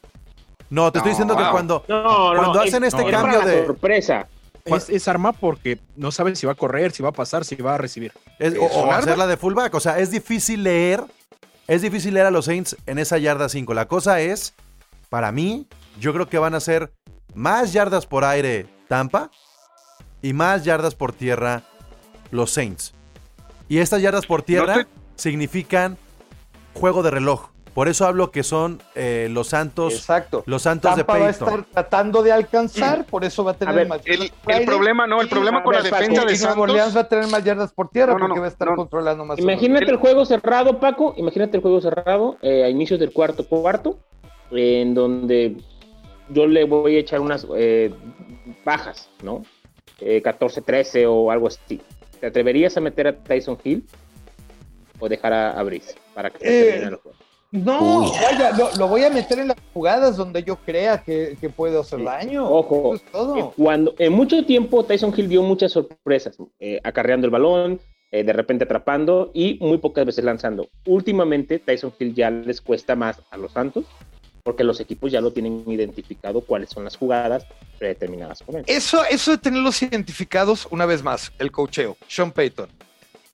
[0.70, 3.38] No, te estoy diciendo que cuando, No, no, cuando es- hacen este no, es cambio
[3.40, 3.66] la de...
[3.66, 4.28] sorpresa.
[4.64, 7.56] Es, es arma porque no sabes si va a correr, si va a pasar, si
[7.56, 8.12] va a recibir.
[8.38, 9.74] es- o, ¿Es hacerla de fullback.
[9.74, 11.02] O sea, es difícil leer.
[11.66, 13.74] Es difícil leer a los Saints en esa yarda 5.
[13.74, 14.54] La cosa es,
[15.08, 15.66] para mí,
[16.00, 16.92] yo creo que van a ser
[17.34, 19.30] más yardas por aire Tampa
[20.20, 21.62] y más yardas por tierra
[22.30, 22.92] los Saints.
[23.68, 24.82] Y estas yardas por tierra No
[25.16, 25.96] significan
[26.74, 27.49] juego de reloj.
[27.74, 30.42] Por eso hablo que son eh, los Santos, Exacto.
[30.46, 31.48] los Santos de Tampa va a Peyton.
[31.48, 34.52] estar tratando de alcanzar, por eso va a tener A ver, más El, yardas por
[34.54, 36.96] el problema, no, el problema con la ver, defensa de Nuevo Orleans Santos.
[36.96, 38.76] va a tener más yardas por tierra No, no, porque no, va a estar no.
[38.76, 39.38] controlando más.
[39.38, 41.14] Imagínate el juego cerrado, Paco.
[41.16, 43.98] Imagínate el juego cerrado eh, a inicios del cuarto cuarto,
[44.50, 45.56] en donde
[46.28, 47.94] yo le voy a echar unas eh,
[48.64, 49.42] bajas, ¿no?
[50.00, 51.80] Eh, 14-13 o algo así.
[52.20, 53.84] ¿Te atreverías a meter a Tyson Hill?
[55.02, 57.16] o dejar a, a Breeze para que se Eh, termine el juego?
[57.52, 61.48] No, vaya, lo, lo voy a meter en las jugadas donde yo crea que, que
[61.50, 62.48] puede hacer daño.
[62.48, 63.38] Ojo, Eso es todo.
[63.38, 67.80] eh, cuando en mucho tiempo Tyson Hill dio muchas sorpresas, eh, acarreando el balón,
[68.12, 70.68] eh, de repente atrapando y muy pocas veces lanzando.
[70.86, 73.84] Últimamente Tyson Hill ya les cuesta más a los Santos
[74.42, 77.46] porque los equipos ya lo tienen identificado cuáles son las jugadas
[77.78, 78.64] predeterminadas con él.
[78.66, 82.68] Eso, eso de tenerlos identificados, una vez más, el cocheo, Sean Payton.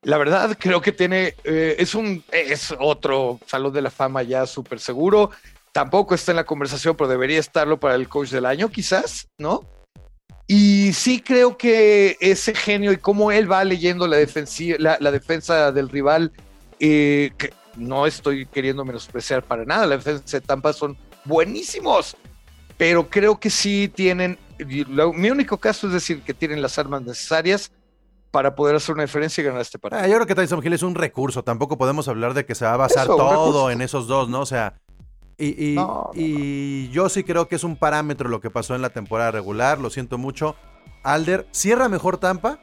[0.07, 4.46] La verdad, creo que tiene, eh, es un, es otro salón de la fama ya
[4.46, 5.32] súper seguro.
[5.72, 9.64] Tampoco está en la conversación, pero debería estarlo para el coach del año, quizás, ¿no?
[10.46, 14.18] Y sí creo que ese genio y cómo él va leyendo la,
[14.78, 16.30] la, la defensa del rival,
[16.78, 22.16] eh, que no estoy queriendo menospreciar para nada, la defensa de Tampa son buenísimos,
[22.76, 27.72] pero creo que sí tienen, mi único caso es decir que tienen las armas necesarias
[28.31, 30.03] para poder hacer una diferencia y ganar este partido.
[30.03, 31.43] Ah, yo creo que Tyson Hill es un recurso.
[31.43, 33.70] Tampoco podemos hablar de que se va a basar Eso, todo recurso.
[33.70, 34.41] en esos dos, ¿no?
[34.41, 34.74] O sea,
[35.39, 38.74] y, y- No, no, y yo sí creo que es un parámetro lo que pasó
[38.74, 39.79] en la temporada regular.
[39.79, 40.55] Lo siento mucho.
[41.03, 42.59] Alder cierra mejor Tampa,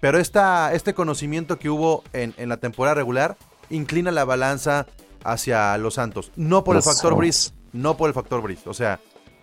[0.00, 3.36] pero esta, este conocimiento que hubo en, en la temporada regular
[3.70, 4.86] inclina la balanza
[5.24, 6.30] hacia los Santos.
[6.36, 7.16] No por el factor.
[7.16, 8.68] Breeze, no por el factor Breeze.
[8.68, 9.00] O sea,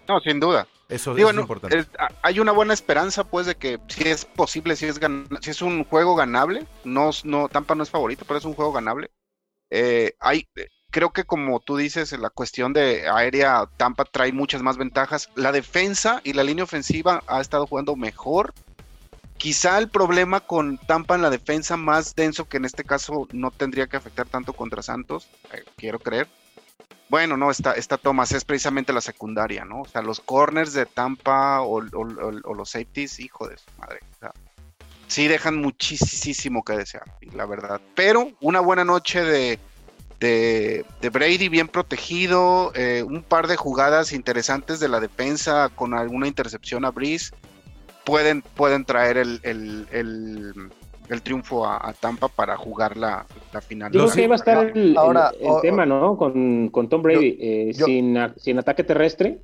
[0.08, 0.68] No, sin duda.
[0.92, 1.78] Eso, Digo, es no, importante.
[1.80, 1.88] es-
[2.22, 5.62] hay una buena esperanza, pues, de que si es posible, si es, gan- si es
[5.62, 9.10] un juego ganable, no, no, Tampa no es favorito, pero es un juego ganable.
[9.70, 14.62] Eh, hay, eh, creo que como tú dices, la cuestión de aérea, Tampa trae muchas
[14.62, 15.30] más ventajas.
[15.36, 18.54] La defensa y la línea ofensiva ha estado jugando mejor.
[19.38, 23.50] Quizá el problema con Tampa en la defensa más denso, que en este caso no
[23.50, 26.28] tendría que afectar tanto contra Santos, eh, quiero creer.
[27.10, 29.82] Bueno, no, está, está Thomas, es precisamente la secundaria, ¿no?
[29.82, 34.00] O sea, los corners de Tampa o, los safeties, hijo de su madre.
[35.08, 37.82] sí dejan muchísimo que desear, la verdad.
[37.96, 39.60] Pero una buena noche de,
[40.22, 45.94] de, de Brady bien protegido, eh, un par de jugadas interesantes de la defensa con
[45.94, 47.34] alguna intercepción a Breeze,
[48.06, 50.72] pueden, pueden traer el- el-
[51.14, 53.92] el triunfo a, a Tampa para jugar la, la final.
[53.92, 56.18] Yo creo que va a estar el, el- Ahora, el o- tema, ¿no?
[56.18, 59.42] Con, con Tom Brady, eh, yo- sin, sin ataque terrestre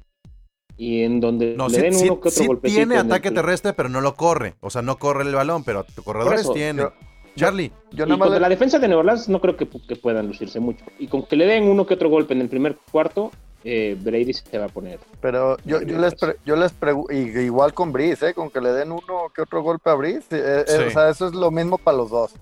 [0.78, 2.78] y en donde No, le sí, den sí- uno que otro sí golpecito.
[2.80, 4.56] tiene el- ataque terrestre, pero no lo corre.
[4.62, 6.82] O sea, no corre el balón, pero corredores eso, tiene.
[6.84, 6.94] yo-
[7.36, 7.72] Charlie.
[7.92, 9.96] Yo y nada más contra le- la defensa de Nueva Orleans no creo que, que
[9.96, 10.84] puedan lucirse mucho.
[10.98, 13.32] Y con que le den uno que otro golpe en el primer cuarto,
[13.64, 15.00] eh, Brady se va a poner.
[15.22, 18.34] Pero yo, yo les pre- yo les pregunto, igual con Breeze, ¿eh?
[18.34, 20.84] con que le den uno que otro golpe a Breeze, eh, eh, Sí.
[20.88, 22.34] o sea, eso es lo mismo para los dos.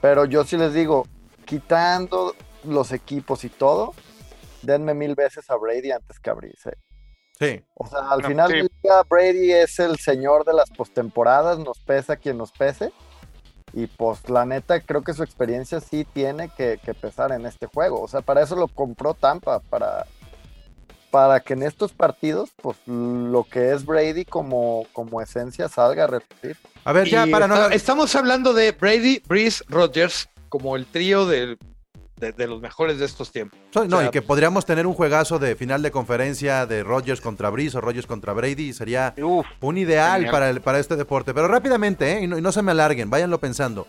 [0.00, 1.06] Pero yo sí les digo,
[1.44, 2.34] quitando
[2.64, 3.94] los equipos y todo,
[4.62, 6.70] denme mil veces a Brady antes que a Breeze.
[6.70, 6.76] ¿eh?
[7.38, 7.64] Sí.
[7.74, 8.88] O sea, al No, final sí.
[9.08, 12.92] Brady es el señor de las postemporadas, nos pesa quien nos pese.
[13.72, 17.66] Y pues la neta, creo que su experiencia sí tiene que, que pesar en este
[17.66, 18.00] juego.
[18.00, 20.06] O sea, para eso lo compró Tampa, para,
[21.10, 26.06] para que en estos partidos, pues lo que es Brady como, como esencia salga a
[26.08, 26.56] repetir.
[26.84, 27.54] A ver, ya, Y para no.
[27.56, 31.58] está- estamos hablando de Brady, Breeze, Rodgers como el trío del-
[32.16, 33.58] de, de los mejores de estos tiempos.
[33.74, 37.20] No, o sea- y que podríamos tener un juegazo de final de conferencia de Rodgers
[37.20, 38.72] contra Breeze o Rodgers contra Brady.
[38.72, 40.32] Sería Uf, un ideal Genial.
[40.32, 41.34] para, el- para este deporte.
[41.34, 42.22] Pero rápidamente, ¿eh?
[42.22, 43.86] y, no, y no se me alarguen, váyanlo pensando.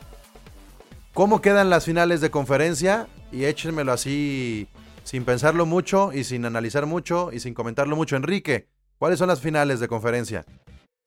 [1.14, 3.08] ¿Cómo quedan las finales de conferencia?
[3.32, 4.68] Y échenmelo así,
[5.08, 8.18] sin pensarlo mucho y sin analizar mucho y sin comentarlo mucho.
[8.18, 8.68] Enrique,
[9.00, 10.44] ¿cuáles son las finales de conferencia?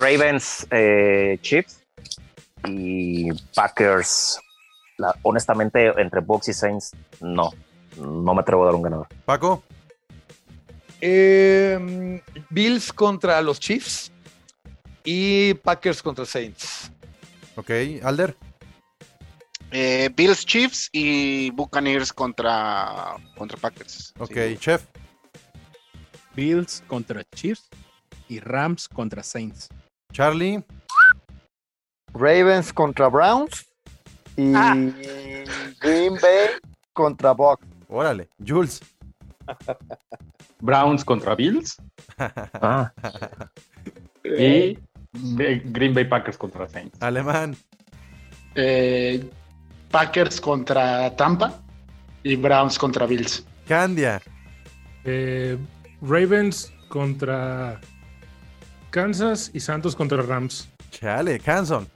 [0.00, 1.82] Ravens, eh, Chiefs
[2.64, 4.40] y Packers.
[4.96, 7.50] La- honestamente, entre Bucks y Saints, no.
[7.98, 9.06] No me atrevo a dar un ganador.
[9.26, 9.62] Paco,
[11.02, 14.10] Eh, Bills contra los Chiefs
[15.04, 16.90] y Packers contra Saints.
[17.56, 17.70] ok,
[18.02, 18.34] Alder,
[19.70, 24.12] eh, Bills Chiefs y Buccaneers contra, contra Packers.
[24.18, 24.56] ok, Sí.
[24.58, 24.84] Chef,
[26.34, 27.68] Bills contra Chiefs
[28.28, 29.68] y Rams contra Saints.
[30.12, 30.64] Charlie,
[32.14, 33.66] Ravens contra Browns
[34.36, 34.52] y
[35.80, 36.48] Green Bay
[36.92, 37.66] contra Bucks.
[37.88, 38.80] órale, Jules.
[40.60, 41.76] Browns contra Bills
[42.18, 42.92] Ah,
[44.24, 44.78] y
[45.12, 47.00] de- Green Bay Packers contra Saints.
[47.02, 47.56] Alemán,
[48.56, 49.24] Eh,
[49.90, 51.60] Packers contra Tampa
[52.22, 53.44] y Browns contra Bills.
[53.66, 54.20] Candia,
[55.04, 55.56] Eh,
[56.02, 57.80] Ravens contra
[58.90, 60.68] Kansas y Santos contra Rams.
[60.90, 61.86] chale, Canson,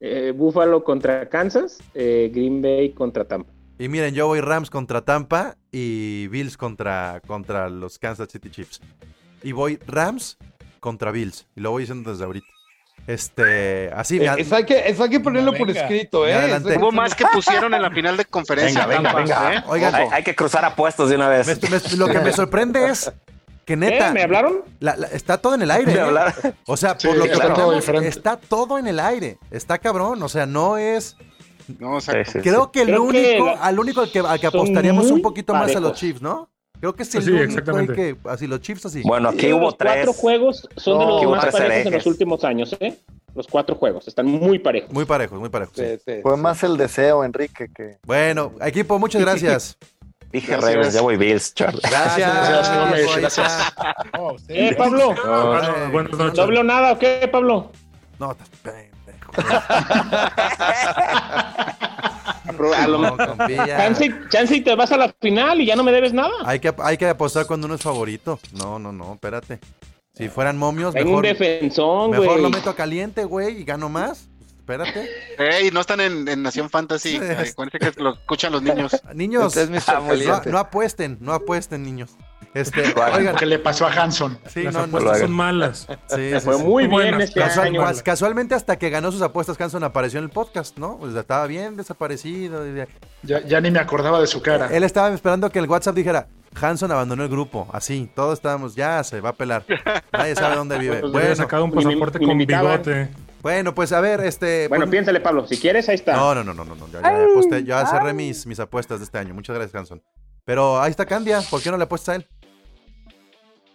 [0.00, 3.50] Eh, Buffalo contra Kansas, eh, Green Bay contra Tampa.
[3.78, 8.80] Y miren, yo voy Rams contra Tampa y Bills contra, contra los Kansas City Chiefs.
[9.42, 10.36] Y voy Rams
[10.80, 11.46] contra Bills.
[11.56, 12.46] Y lo voy diciendo desde ahorita.
[13.06, 14.18] Este, así.
[14.18, 16.58] Eh, Eso hay que, eso hay que ponerlo por escrito, ¿eh?
[16.78, 18.86] Hubo más que pusieron en la final de conferencia.
[18.86, 19.54] Venga, venga, venga.
[19.58, 19.64] ¿eh?
[19.66, 21.46] Oigan, Hay, hay que cruzar apuestos de una vez.
[21.46, 23.12] me- me- lo que me sorprende es
[23.66, 24.08] que neta.
[24.08, 24.12] ¿Eh?
[24.12, 24.62] ¿Me hablaron?
[24.80, 25.92] la- la- está todo en el aire.
[25.94, 26.52] ¿eh?
[26.66, 28.08] O sea, Sí, por lo que está todo platicamos, diferente.
[28.08, 29.38] está todo en el aire.
[29.50, 30.22] Está cabrón.
[30.22, 31.16] O sea, no es.
[31.78, 32.30] No, exacto.
[32.32, 34.46] Sí, sí, Creo que el Creo que único, la- al único al que, al que
[34.46, 35.92] apostaríamos un poquito más a los.
[35.92, 36.48] Chiefs, ¿no?
[36.84, 38.14] Creo que es el Sí, único que.
[38.24, 39.00] Así, los Chiefs así.
[39.06, 40.16] Bueno, aquí hubo los cuatro tres.
[40.18, 42.98] juegos son de No, los más tres parejos en los últimos años, ¿eh?
[43.34, 44.92] Los cuatro juegos están muy parejos.
[44.92, 45.74] Muy parejos, muy parejos.
[45.74, 45.82] sí.
[45.82, 46.40] Sí, sí, Fue sí.
[46.42, 49.78] más el deseo, Enrique que Bueno, equipo, muchas gracias.
[50.30, 50.58] Dije.
[50.58, 51.80] Ravens, ya voy Bills, Charlie.
[51.82, 52.48] Gracias.
[52.50, 53.72] Gracias, gracias.
[54.12, 55.14] No, usted- ¿Eh, Pablo?
[55.14, 56.34] Bueno, buenas noches.
[56.34, 57.72] ¿Doble o nada o qué, Pablo?
[58.18, 59.32] No, estás pendejo.
[62.76, 63.36] A lo No, mejor.
[63.66, 66.32] Chance, chance y te vas a la final y ya no me debes nada.
[66.44, 68.38] Hay que, hay que apostar cuando uno es favorito.
[68.52, 69.60] No, no, no, espérate.
[70.12, 73.88] Si fueran momios, Hay un mejor, defensón, mejor lo meto a caliente, güey, y gano
[73.88, 74.28] más.
[74.58, 75.10] Espérate.
[75.38, 77.16] Ey, no están en, en Nación Fantasy.
[77.16, 78.98] Acuérdense que lo escuchan los niños.
[79.12, 79.54] Niños.
[79.88, 80.00] Ah,
[80.46, 82.16] no apuesten, no apuesten, niños.
[82.52, 82.82] Este,
[83.38, 84.38] ¿Qué le pasó a Hanson?
[84.46, 85.18] sí, Las no, apuestas no.
[85.26, 85.86] son malas.
[86.08, 87.80] sí, fue muy bien este Casual- año.
[87.82, 90.98] cas- casualmente hasta que ganó sus apuestas, Hanson apareció en el podcast, ¿no?
[90.98, 92.64] Pues estaba bien desaparecido.
[93.22, 94.68] Ya, ya ni me acordaba de su cara.
[94.70, 96.26] Él estaba esperando que el WhatsApp dijera,
[96.60, 97.66] Hanson abandonó el grupo.
[97.72, 99.64] Así, todos estábamos, ya se va a pelar.
[100.12, 101.00] Nadie sabe dónde vive.
[101.02, 102.82] Bueno, sacado un pasaporte con invitaban.
[102.82, 103.08] bigote.
[103.42, 104.68] bueno, pues a ver, este...
[104.68, 105.46] Bueno, pues- piénsale, Pablo.
[105.48, 106.14] Si quieres, ahí está.
[106.14, 106.86] No, no, no, no, no, no.
[106.92, 109.34] Ya, ya aposté- ya cerré mis, mis apuestas de este año.
[109.34, 110.02] Muchas gracias, Hanson.
[110.44, 111.40] Pero ahí está Candia.
[111.50, 112.26] ¿Por qué no le apuestas a él?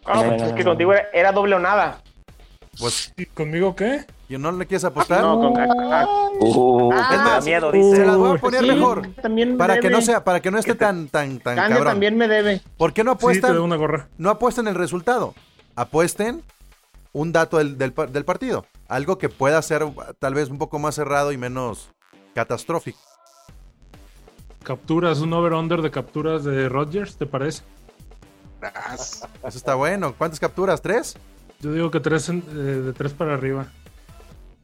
[0.09, 2.01] Ah, pues es que contigo era, era doble o nada.
[2.79, 4.05] Pues, ¿Y conmigo qué?
[4.29, 5.21] ¿y no le quieres apostar?
[5.21, 5.53] No, con,
[6.41, 8.05] Uh, me da más, miedo, Se dice.
[8.05, 9.07] las voy a poner sí, mejor.
[9.21, 11.83] También me Para que no sea, para que no esté tan, tan, tan cabrón.
[11.85, 12.61] también me debe.
[12.77, 13.57] ¿Por qué no Sí, apuestan?
[13.59, 14.07] una gorra.
[14.17, 15.33] no apuesten el resultado.
[15.75, 16.43] Apuesten
[17.11, 18.65] un dato del, del del partido.
[18.87, 19.83] Algo que pueda ser
[20.19, 21.89] tal vez un poco más cerrado y menos
[22.35, 22.99] catastrófico.
[24.63, 27.63] Capturas, un over-under de capturas de Rodgers, ¿te parece?
[28.67, 29.27] As.
[29.45, 30.13] Eso está bueno.
[30.17, 30.81] ¿Cuántas capturas?
[30.81, 31.15] ¿Tres?
[31.61, 33.67] Yo digo que tres eh, de tres para arriba.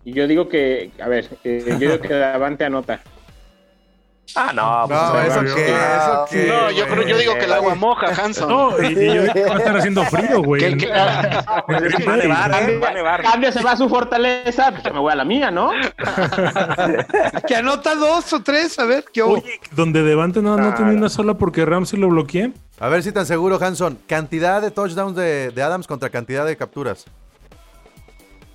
[0.04, 3.02] Y yo digo que, a ver, eh, yo digo que Davante anota.
[4.36, 4.86] Ah, no.
[4.88, 5.56] pues, No, eso Mario.
[5.56, 6.48] qué, eso qué.
[6.48, 8.50] No, yo creo, yo digo que el agua moja, Hanson.
[8.50, 10.62] No, y, y yo digo que va a estar haciendo frío, güey.
[10.62, 10.94] Que- En Green
[12.08, 12.80] Va a nevar, ¿eh?
[12.80, 13.22] Va a nevar.
[13.22, 15.70] Cambia se va a su fortaleza, pues me voy a la mía, ¿no?
[17.48, 19.22] Que anota dos o tres, a ver, ¿qué?
[19.22, 22.52] Oye, donde Devante no, no tiene una sola porque Ramsey lo bloqueé.
[22.80, 23.98] A ver si tan seguro, Hanson.
[24.08, 27.06] Cantidad de touchdowns de, de Adams contra cantidad de capturas.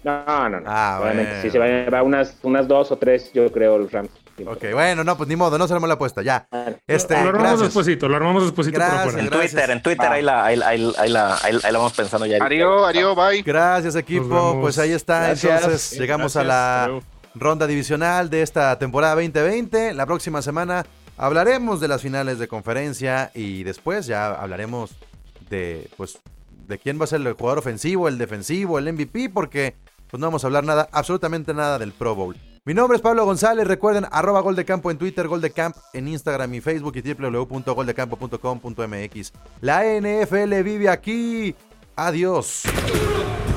[0.02, 0.66] No, no, no.
[0.66, 1.42] Ah, Obviamente, bueno.
[1.42, 4.10] sí se va a llevar unas, unas dos o tres, yo creo, los Rams.
[4.46, 6.22] Ok, bueno, no, pues ni modo, no cerramos la apuesta.
[6.22, 6.46] Ya.
[6.86, 7.60] Este, lo armamos gracias.
[7.62, 9.18] despuesito, lo armamos despuesito por.
[9.18, 9.30] En.
[9.30, 11.78] Twitter, en Twitter, ahí la, ahí, la- ahí, la- ahí la, ahí, la- ahí la
[11.78, 12.38] vamos pensando ya.
[12.42, 13.42] Ario, Ario, bye.
[13.42, 14.58] Gracias, equipo.
[14.60, 15.28] Pues ahí está.
[15.28, 15.62] Gracias.
[15.62, 17.00] Entonces, llegamos a la
[17.34, 19.94] ronda divisional de esta temporada 2020.
[19.94, 20.84] La próxima semana
[21.16, 24.90] hablaremos de las finales de conferencia y después ya hablaremos
[25.48, 26.18] de, pues,
[26.66, 29.74] de quién va a ser el jugador ofensivo, el defensivo, el MVP, porque
[30.10, 32.36] pues no vamos a hablar nada, absolutamente nada del Pro Bowl.
[32.66, 35.74] Mi nombre es Pablo González, recuerden, arroba Gol de Campo en Twitter, Gol de Camp
[35.94, 39.32] en Instagram y Facebook y www.goldecampo.com.mx.
[39.62, 41.54] La NFL vive aquí.
[41.96, 42.64] Adiós.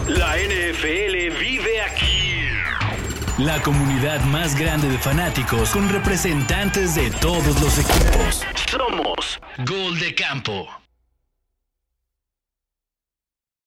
[0.07, 2.47] La NFL vive aquí.
[3.39, 8.45] La comunidad más grande de fanáticos con representantes de todos los equipos.
[8.71, 10.65] Somos Gol de Campo.